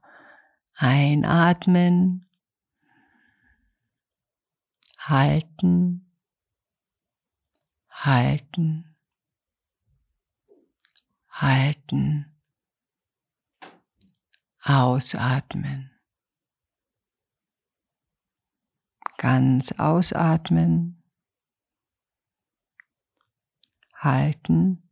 Einatmen, 0.74 2.23
halten, 5.08 6.10
halten, 7.90 8.96
halten, 11.28 12.40
ausatmen. 14.62 15.90
Ganz 19.18 19.72
ausatmen, 19.72 21.02
halten, 23.94 24.90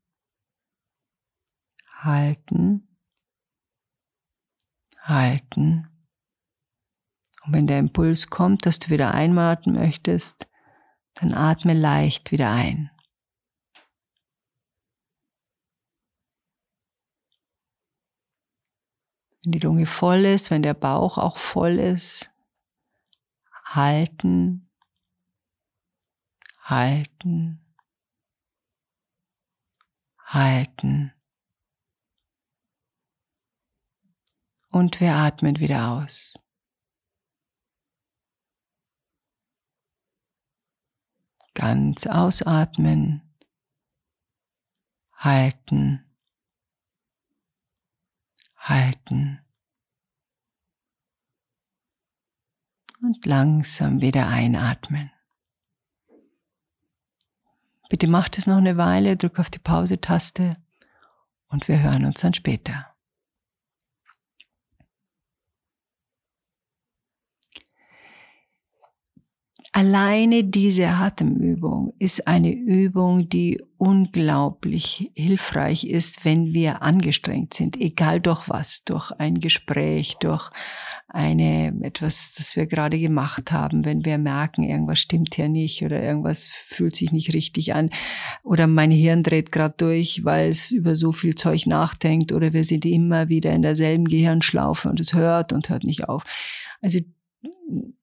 halten, 1.86 2.98
halten. 4.98 5.91
Und 7.44 7.52
wenn 7.52 7.66
der 7.66 7.78
Impuls 7.78 8.28
kommt, 8.28 8.66
dass 8.66 8.78
du 8.78 8.90
wieder 8.90 9.14
einatmen 9.14 9.74
möchtest, 9.74 10.48
dann 11.14 11.34
atme 11.34 11.74
leicht 11.74 12.32
wieder 12.32 12.50
ein. 12.50 12.90
Wenn 19.42 19.52
die 19.52 19.58
Lunge 19.58 19.86
voll 19.86 20.24
ist, 20.24 20.50
wenn 20.50 20.62
der 20.62 20.74
Bauch 20.74 21.18
auch 21.18 21.36
voll 21.36 21.78
ist, 21.78 22.30
halten, 23.64 24.70
halten, 26.60 27.60
halten. 30.24 31.12
und 34.72 35.00
wir 35.00 35.14
atmen 35.14 35.60
wieder 35.60 35.92
aus. 35.92 36.41
Ganz 41.54 42.06
ausatmen, 42.06 43.22
halten, 45.12 46.04
halten 48.56 49.40
und 53.02 53.26
langsam 53.26 54.00
wieder 54.00 54.28
einatmen. 54.28 55.10
Bitte 57.88 58.06
macht 58.06 58.38
es 58.38 58.46
noch 58.46 58.56
eine 58.56 58.78
Weile, 58.78 59.16
drück 59.16 59.38
auf 59.38 59.50
die 59.50 59.58
Pause-Taste 59.58 60.56
und 61.48 61.68
wir 61.68 61.80
hören 61.82 62.06
uns 62.06 62.20
dann 62.20 62.32
später. 62.32 62.91
Alleine 69.74 70.44
diese 70.44 70.86
Atemübung 70.88 71.94
ist 71.98 72.28
eine 72.28 72.52
Übung, 72.52 73.30
die 73.30 73.58
unglaublich 73.78 75.10
hilfreich 75.14 75.84
ist, 75.84 76.26
wenn 76.26 76.52
wir 76.52 76.82
angestrengt 76.82 77.54
sind, 77.54 77.80
egal 77.80 78.20
durch 78.20 78.50
was, 78.50 78.84
durch 78.84 79.12
ein 79.12 79.36
Gespräch, 79.36 80.18
durch 80.20 80.50
eine, 81.08 81.72
etwas, 81.80 82.34
das 82.36 82.54
wir 82.54 82.66
gerade 82.66 82.98
gemacht 82.98 83.50
haben, 83.50 83.86
wenn 83.86 84.04
wir 84.04 84.18
merken, 84.18 84.62
irgendwas 84.62 84.98
stimmt 84.98 85.36
hier 85.36 85.48
nicht 85.48 85.82
oder 85.82 86.02
irgendwas 86.02 86.48
fühlt 86.48 86.94
sich 86.94 87.10
nicht 87.10 87.32
richtig 87.32 87.74
an 87.74 87.88
oder 88.44 88.66
mein 88.66 88.90
Hirn 88.90 89.22
dreht 89.22 89.52
gerade 89.52 89.74
durch, 89.78 90.22
weil 90.22 90.50
es 90.50 90.70
über 90.70 90.96
so 90.96 91.12
viel 91.12 91.34
Zeug 91.34 91.66
nachdenkt 91.66 92.30
oder 92.32 92.52
wir 92.52 92.64
sind 92.64 92.84
immer 92.84 93.30
wieder 93.30 93.52
in 93.52 93.62
derselben 93.62 94.04
Gehirnschlaufe 94.04 94.90
und 94.90 95.00
es 95.00 95.14
hört 95.14 95.54
und 95.54 95.70
hört 95.70 95.84
nicht 95.84 96.10
auf. 96.10 96.24
Also 96.82 96.98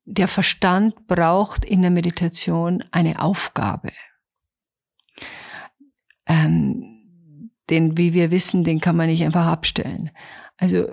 der 0.06 0.28
Verstand 0.28 1.08
braucht 1.08 1.64
in 1.66 1.82
der 1.82 1.92
Meditation 1.92 2.84
eine 2.92 3.22
Aufgabe. 3.22 3.92
Ähm, 6.26 7.52
den, 7.70 7.98
wie 7.98 8.14
wir 8.14 8.32
wissen, 8.32 8.64
den 8.64 8.80
kann 8.80 8.96
man 8.96 9.08
nicht 9.08 9.24
einfach 9.24 9.46
abstellen. 9.46 10.10
Also 10.58 10.88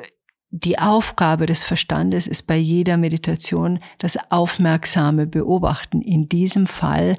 die 0.50 0.78
Aufgabe 0.78 1.46
des 1.46 1.64
Verstandes 1.64 2.26
ist 2.26 2.46
bei 2.46 2.56
jeder 2.56 2.96
Meditation 2.96 3.78
das 3.98 4.18
aufmerksame 4.30 5.26
Beobachten. 5.26 6.00
In 6.00 6.28
diesem 6.28 6.66
Fall 6.66 7.16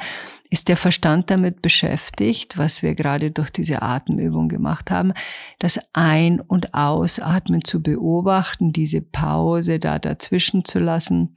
ist 0.49 0.69
der 0.69 0.77
Verstand 0.77 1.29
damit 1.29 1.61
beschäftigt, 1.61 2.57
was 2.57 2.81
wir 2.81 2.95
gerade 2.95 3.31
durch 3.31 3.49
diese 3.49 3.81
Atemübung 3.81 4.47
gemacht 4.47 4.91
haben, 4.91 5.13
das 5.59 5.79
Ein- 5.93 6.39
und 6.39 6.73
Ausatmen 6.73 7.63
zu 7.63 7.83
beobachten, 7.83 8.71
diese 8.71 9.01
Pause 9.01 9.79
da 9.79 9.99
dazwischen 9.99 10.63
zu 10.63 10.79
lassen 10.79 11.35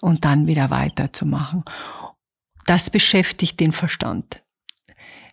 und 0.00 0.24
dann 0.24 0.46
wieder 0.46 0.70
weiterzumachen. 0.70 1.64
Das 2.66 2.90
beschäftigt 2.90 3.60
den 3.60 3.72
Verstand. 3.72 4.42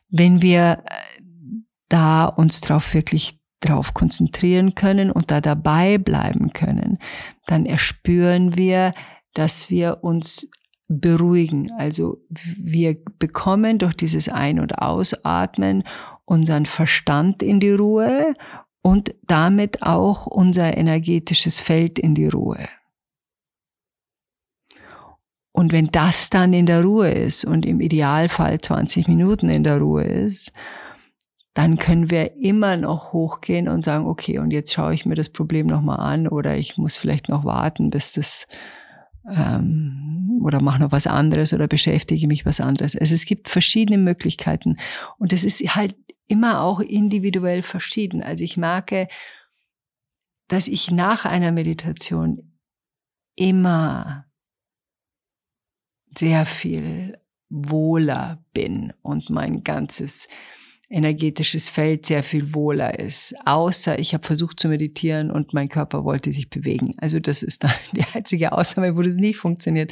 Wenn 0.10 0.42
wir 0.42 0.84
äh, 0.86 1.62
da 1.90 2.26
uns 2.26 2.62
drauf 2.62 2.94
wirklich 2.94 3.40
drauf 3.60 3.94
konzentrieren 3.94 4.76
können 4.76 5.10
und 5.10 5.32
da 5.32 5.42
dabei 5.42 5.98
bleiben 5.98 6.54
können, 6.54 6.98
dann 7.48 7.66
erspüren 7.66 8.58
wir, 8.58 8.92
dass 9.34 9.70
wir 9.70 10.04
uns 10.04 10.50
beruhigen. 10.88 11.72
Also 11.72 12.18
wir 12.30 12.98
bekommen 13.20 13.80
durch 13.80 13.96
dieses 13.96 14.30
Ein- 14.30 14.60
und 14.60 14.80
Ausatmen 14.80 15.84
unseren 16.26 16.66
Verstand 16.66 17.42
in 17.42 17.60
die 17.60 17.72
Ruhe 17.72 18.34
und 18.82 19.16
damit 19.24 19.82
auch 19.82 20.28
unser 20.28 20.78
energetisches 20.78 21.60
Feld 21.60 21.98
in 22.00 22.16
die 22.16 22.28
Ruhe. 22.28 22.68
Und 25.54 25.72
wenn 25.72 25.88
das 25.88 26.30
dann 26.30 26.52
in 26.52 26.66
der 26.66 26.84
Ruhe 26.84 27.12
ist 27.12 27.46
und 27.46 27.66
im 27.66 27.80
Idealfall 27.80 28.60
20 28.60 29.08
Minuten 29.08 29.50
in 29.50 29.64
der 29.64 29.78
Ruhe 29.78 30.04
ist, 30.04 30.52
dann 31.54 31.78
können 31.78 32.10
wir 32.10 32.36
immer 32.38 32.76
noch 32.76 33.14
hochgehen 33.14 33.68
und 33.68 33.84
sagen, 33.84 34.08
okay, 34.08 34.40
und 34.40 34.52
jetzt 34.52 34.74
schaue 34.74 34.96
ich 34.96 35.06
mir 35.06 35.14
das 35.14 35.30
Problem 35.30 35.68
nochmal 35.68 36.00
an 36.00 36.28
oder 36.28 36.58
ich 36.58 36.78
muss 36.78 36.98
vielleicht 36.98 37.30
noch 37.30 37.46
warten, 37.46 37.92
bis 37.92 38.14
das 38.14 38.48
ähm, 39.30 40.42
oder 40.44 40.60
mache 40.60 40.82
noch 40.82 40.92
was 40.92 41.06
anderes 41.06 41.54
oder 41.54 41.68
beschäftige 41.68 42.28
mich 42.28 42.48
was 42.48 42.60
anderes. 42.60 42.96
Also 42.96 43.14
es 43.14 43.26
gibt 43.26 43.48
verschiedene 43.48 44.00
Möglichkeiten 44.00 44.78
und 45.20 45.32
es 45.32 45.44
ist 45.44 45.76
halt 45.76 45.96
immer 46.28 46.62
auch 46.62 46.80
individuell 46.80 47.62
verschieden. 47.62 48.24
Also 48.24 48.44
ich 48.44 48.58
merke, 48.58 49.08
dass 50.48 50.68
ich 50.68 50.90
nach 50.90 51.26
einer 51.26 51.52
Meditation 51.52 52.58
immer 53.36 54.23
sehr 56.18 56.46
viel 56.46 57.18
wohler 57.50 58.44
bin 58.54 58.94
und 59.02 59.30
mein 59.30 59.64
ganzes 59.64 60.28
energetisches 60.90 61.70
Feld 61.70 62.06
sehr 62.06 62.24
viel 62.24 62.54
wohler 62.54 63.00
ist. 63.00 63.36
Außer 63.46 63.98
ich 64.00 64.14
habe 64.14 64.26
versucht 64.26 64.60
zu 64.60 64.68
meditieren 64.68 65.32
und 65.32 65.54
mein 65.54 65.70
Körper 65.70 66.04
wollte 66.04 66.32
sich 66.32 66.50
bewegen. 66.50 66.94
Also 66.98 67.20
das 67.20 67.42
ist 67.42 67.64
dann 67.64 67.74
die 67.94 68.06
einzige 68.14 68.52
Ausnahme, 68.52 68.96
wo 68.96 69.02
das 69.02 69.16
nicht 69.16 69.38
funktioniert. 69.38 69.92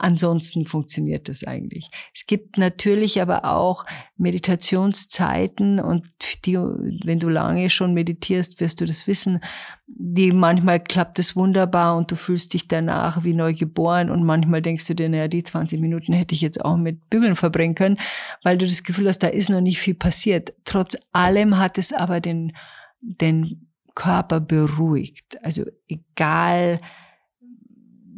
Ansonsten 0.00 0.64
funktioniert 0.64 1.28
das 1.28 1.42
eigentlich. 1.42 1.90
Es 2.14 2.26
gibt 2.26 2.56
natürlich 2.56 3.20
aber 3.20 3.44
auch 3.44 3.84
Meditationszeiten 4.16 5.80
und 5.80 6.06
die, 6.44 6.56
wenn 6.56 7.18
du 7.18 7.28
lange 7.28 7.68
schon 7.68 7.94
meditierst, 7.94 8.60
wirst 8.60 8.80
du 8.80 8.84
das 8.84 9.08
wissen. 9.08 9.40
Die 9.88 10.30
manchmal 10.30 10.78
klappt 10.78 11.18
es 11.18 11.34
wunderbar 11.34 11.96
und 11.96 12.12
du 12.12 12.14
fühlst 12.14 12.54
dich 12.54 12.68
danach 12.68 13.24
wie 13.24 13.34
neu 13.34 13.54
geboren 13.54 14.08
und 14.08 14.22
manchmal 14.22 14.62
denkst 14.62 14.86
du 14.86 14.94
dir, 14.94 15.08
naja, 15.08 15.26
die 15.26 15.42
20 15.42 15.80
Minuten 15.80 16.12
hätte 16.12 16.36
ich 16.36 16.42
jetzt 16.42 16.64
auch 16.64 16.76
mit 16.76 17.10
Bügeln 17.10 17.34
verbringen 17.34 17.74
können, 17.74 17.98
weil 18.44 18.56
du 18.56 18.66
das 18.66 18.84
Gefühl 18.84 19.08
hast, 19.08 19.24
da 19.24 19.26
ist 19.26 19.50
noch 19.50 19.60
nicht 19.60 19.80
viel 19.80 19.94
passiert. 19.94 20.54
Trotz 20.64 20.96
allem 21.10 21.58
hat 21.58 21.76
es 21.76 21.92
aber 21.92 22.20
den, 22.20 22.56
den 23.00 23.66
Körper 23.96 24.38
beruhigt. 24.38 25.38
Also 25.42 25.64
egal, 25.88 26.78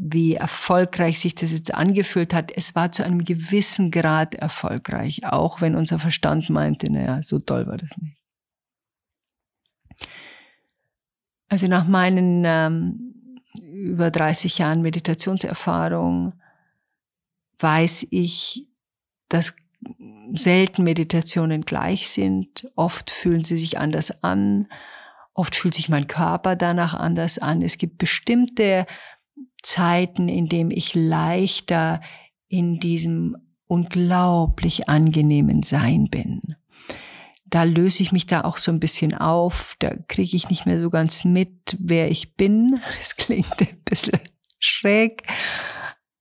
wie 0.02 0.34
erfolgreich 0.34 1.20
sich 1.20 1.34
das 1.34 1.52
jetzt 1.52 1.74
angefühlt 1.74 2.32
hat, 2.32 2.50
es 2.50 2.74
war 2.74 2.90
zu 2.90 3.04
einem 3.04 3.22
gewissen 3.22 3.90
Grad 3.90 4.34
erfolgreich, 4.34 5.26
auch 5.26 5.60
wenn 5.60 5.74
unser 5.74 5.98
Verstand 5.98 6.48
meinte, 6.48 6.90
naja, 6.90 7.22
so 7.22 7.38
toll 7.38 7.66
war 7.66 7.76
das 7.76 7.90
nicht. 7.98 8.16
Also 11.48 11.66
nach 11.66 11.86
meinen 11.86 12.44
ähm, 12.46 13.42
über 13.62 14.10
30 14.10 14.56
Jahren 14.56 14.80
Meditationserfahrung 14.80 16.32
weiß 17.58 18.06
ich, 18.10 18.68
dass 19.28 19.54
selten 20.32 20.82
Meditationen 20.82 21.62
gleich 21.62 22.08
sind. 22.08 22.70
Oft 22.74 23.10
fühlen 23.10 23.44
sie 23.44 23.58
sich 23.58 23.76
anders 23.76 24.22
an. 24.22 24.68
Oft 25.34 25.56
fühlt 25.56 25.74
sich 25.74 25.90
mein 25.90 26.06
Körper 26.06 26.56
danach 26.56 26.94
anders 26.94 27.38
an. 27.38 27.60
Es 27.60 27.76
gibt 27.76 27.98
bestimmte 27.98 28.86
Zeiten, 29.62 30.28
in 30.28 30.48
dem 30.48 30.70
ich 30.70 30.94
leichter 30.94 32.00
in 32.48 32.80
diesem 32.80 33.36
unglaublich 33.66 34.88
angenehmen 34.88 35.62
Sein 35.62 36.08
bin. 36.10 36.56
Da 37.46 37.64
löse 37.64 38.02
ich 38.02 38.12
mich 38.12 38.26
da 38.26 38.42
auch 38.42 38.58
so 38.58 38.70
ein 38.70 38.80
bisschen 38.80 39.14
auf, 39.14 39.74
da 39.78 39.94
kriege 40.08 40.36
ich 40.36 40.50
nicht 40.50 40.66
mehr 40.66 40.80
so 40.80 40.90
ganz 40.90 41.24
mit, 41.24 41.76
wer 41.80 42.10
ich 42.10 42.36
bin. 42.36 42.80
Das 42.98 43.16
klingt 43.16 43.60
ein 43.60 43.82
bisschen 43.84 44.20
schräg, 44.58 45.22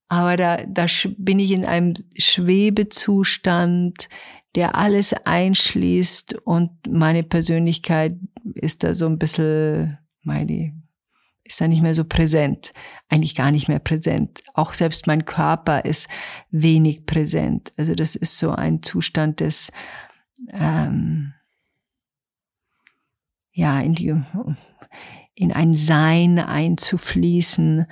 aber 0.09 0.37
da, 0.37 0.57
da 0.65 0.87
bin 1.17 1.39
ich 1.39 1.51
in 1.51 1.65
einem 1.65 1.93
Schwebezustand, 2.17 4.09
der 4.55 4.75
alles 4.75 5.13
einschließt 5.13 6.35
und 6.45 6.71
meine 6.89 7.23
Persönlichkeit 7.23 8.17
ist 8.55 8.83
da 8.83 8.95
so 8.95 9.05
ein 9.05 9.19
bisschen, 9.19 9.99
meine, 10.23 10.73
ist 11.49 11.59
da 11.59 11.67
nicht 11.67 11.81
mehr 11.81 11.95
so 11.95 12.05
präsent, 12.05 12.71
eigentlich 13.09 13.35
gar 13.35 13.51
nicht 13.51 13.67
mehr 13.67 13.79
präsent. 13.79 14.41
Auch 14.53 14.73
selbst 14.73 15.07
mein 15.07 15.25
Körper 15.25 15.83
ist 15.83 16.07
wenig 16.51 17.05
präsent. 17.05 17.73
Also 17.75 17.95
das 17.95 18.15
ist 18.15 18.37
so 18.37 18.51
ein 18.51 18.83
Zustand 18.83 19.39
des, 19.39 19.71
ähm, 20.51 21.33
ja, 23.51 23.81
in 23.81 23.95
die, 23.95 24.15
in 25.33 25.51
ein 25.51 25.73
Sein 25.75 26.37
einzufließen, 26.37 27.87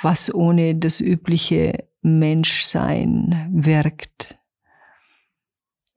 was 0.00 0.32
ohne 0.32 0.74
das 0.74 1.00
übliche 1.00 1.88
Menschsein 2.02 3.48
wirkt. 3.52 4.38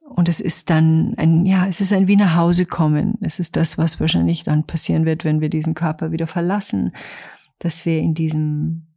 Und 0.10 0.28
es 0.28 0.40
ist 0.40 0.70
dann 0.70 1.14
ein, 1.18 1.46
ja, 1.46 1.68
es 1.68 1.82
ist 1.82 1.94
ein 1.94 2.08
wie 2.08 2.16
nach 2.16 2.36
Hause 2.36 2.66
kommen. 2.66 3.18
Es 3.22 3.40
ist 3.40 3.56
das, 3.56 3.78
was 3.78 4.00
wahrscheinlich 4.00 4.44
dann 4.44 4.66
passieren 4.66 5.06
wird, 5.06 5.24
wenn 5.24 5.40
wir 5.40 5.50
diesen 5.50 5.76
Körper 5.76 6.12
wieder 6.12 6.28
verlassen, 6.28 6.94
dass 7.60 7.86
wir 7.86 8.00
in 8.00 8.14
diesem 8.16 8.88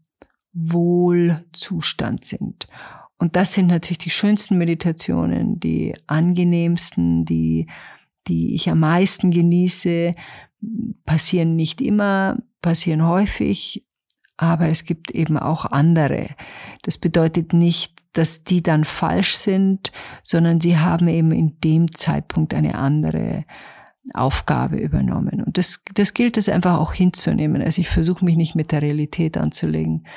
Wohlzustand 0.52 2.24
sind. 2.24 2.66
Und 3.18 3.36
das 3.36 3.54
sind 3.54 3.68
natürlich 3.68 3.98
die 3.98 4.10
schönsten 4.10 4.58
Meditationen, 4.58 5.60
die 5.60 5.94
angenehmsten, 6.06 7.24
die, 7.24 7.68
die 8.26 8.54
ich 8.54 8.68
am 8.68 8.80
meisten 8.80 9.30
genieße, 9.30 10.12
passieren 11.04 11.54
nicht 11.56 11.80
immer, 11.80 12.38
passieren 12.62 13.06
häufig, 13.06 13.84
aber 14.42 14.66
es 14.66 14.84
gibt 14.84 15.12
eben 15.12 15.38
auch 15.38 15.66
andere. 15.66 16.30
Das 16.82 16.98
bedeutet 16.98 17.52
nicht, 17.52 17.94
dass 18.12 18.42
die 18.42 18.60
dann 18.60 18.82
falsch 18.82 19.36
sind, 19.36 19.92
sondern 20.24 20.60
sie 20.60 20.78
haben 20.78 21.06
eben 21.06 21.30
in 21.30 21.60
dem 21.60 21.92
Zeitpunkt 21.92 22.52
eine 22.52 22.74
andere 22.74 23.44
Aufgabe 24.14 24.78
übernommen. 24.78 25.44
Und 25.44 25.58
das, 25.58 25.84
das 25.94 26.12
gilt 26.12 26.36
es 26.38 26.48
einfach 26.48 26.80
auch 26.80 26.92
hinzunehmen. 26.92 27.62
Also 27.62 27.80
ich 27.80 27.88
versuche 27.88 28.24
mich 28.24 28.34
nicht 28.36 28.56
mit 28.56 28.72
der 28.72 28.82
Realität 28.82 29.38
anzulegen. 29.38 30.08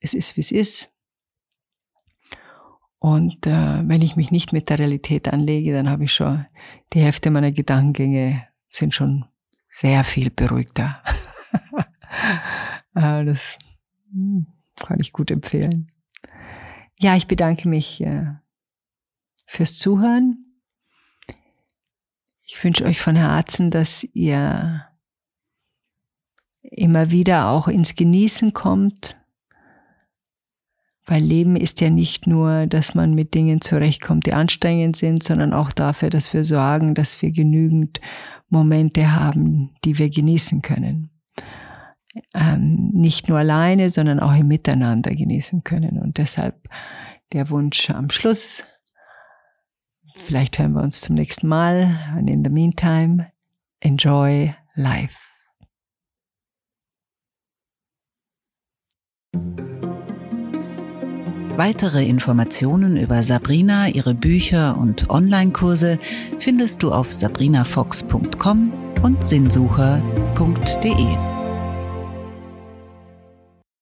Es 0.00 0.14
ist, 0.14 0.38
wie 0.38 0.40
es 0.40 0.52
ist. 0.52 0.90
Und 2.98 3.46
äh, 3.46 3.86
wenn 3.86 4.00
ich 4.00 4.16
mich 4.16 4.30
nicht 4.30 4.54
mit 4.54 4.70
der 4.70 4.78
Realität 4.78 5.30
anlege, 5.30 5.74
dann 5.74 5.90
habe 5.90 6.04
ich 6.04 6.14
schon 6.14 6.46
die 6.94 7.02
Hälfte 7.02 7.30
meiner 7.30 7.52
Gedankengänge 7.52 8.48
sind 8.70 8.94
schon 8.94 9.26
sehr 9.68 10.02
viel 10.02 10.30
beruhigter. 10.30 10.94
Äh, 12.94 13.26
das 13.26 13.58
Kann 14.76 15.00
ich 15.00 15.12
gut 15.12 15.30
empfehlen. 15.30 15.90
Ja, 16.98 17.16
ich 17.16 17.26
bedanke 17.26 17.68
mich 17.68 18.00
äh, 18.00 18.26
fürs 19.46 19.78
Zuhören. 19.78 20.46
Ich 22.42 22.62
wünsche 22.62 22.84
euch 22.84 23.00
von 23.00 23.16
Herzen, 23.16 23.70
dass 23.70 24.04
ihr 24.14 24.86
immer 26.62 27.10
wieder 27.10 27.48
auch 27.48 27.68
ins 27.68 27.96
Genießen 27.96 28.52
kommt, 28.52 29.16
weil 31.04 31.22
Leben 31.22 31.56
ist 31.56 31.80
ja 31.80 31.90
nicht 31.90 32.26
nur, 32.26 32.66
dass 32.66 32.94
man 32.94 33.14
mit 33.14 33.34
Dingen 33.34 33.60
zurechtkommt, 33.60 34.26
die 34.26 34.32
anstrengend 34.32 34.96
sind, 34.96 35.22
sondern 35.22 35.52
auch 35.52 35.70
dafür, 35.70 36.10
dass 36.10 36.32
wir 36.32 36.44
sorgen, 36.44 36.94
dass 36.94 37.22
wir 37.22 37.30
genügend 37.30 38.00
Momente 38.48 39.14
haben, 39.14 39.74
die 39.84 39.98
wir 39.98 40.10
genießen 40.10 40.62
können. 40.62 41.15
Ähm, 42.34 42.90
nicht 42.92 43.28
nur 43.28 43.38
alleine, 43.38 43.90
sondern 43.90 44.20
auch 44.20 44.34
im 44.34 44.46
Miteinander 44.46 45.10
genießen 45.10 45.64
können. 45.64 45.98
Und 45.98 46.18
deshalb 46.18 46.68
der 47.32 47.50
Wunsch 47.50 47.90
am 47.90 48.10
Schluss. 48.10 48.64
Vielleicht 50.14 50.58
hören 50.58 50.72
wir 50.72 50.82
uns 50.82 51.02
zum 51.02 51.14
nächsten 51.14 51.48
Mal. 51.48 52.14
Und 52.18 52.28
in 52.28 52.44
the 52.44 52.50
meantime, 52.50 53.24
enjoy 53.80 54.54
life. 54.74 55.26
Weitere 61.56 62.04
Informationen 62.04 62.98
über 62.98 63.22
Sabrina, 63.22 63.88
ihre 63.88 64.14
Bücher 64.14 64.76
und 64.76 65.08
Online-Kurse 65.08 65.98
findest 66.38 66.82
du 66.82 66.92
auf 66.92 67.10
sabrinafox.com 67.10 68.72
und 69.02 69.24
sinnsucher.de. 69.24 71.35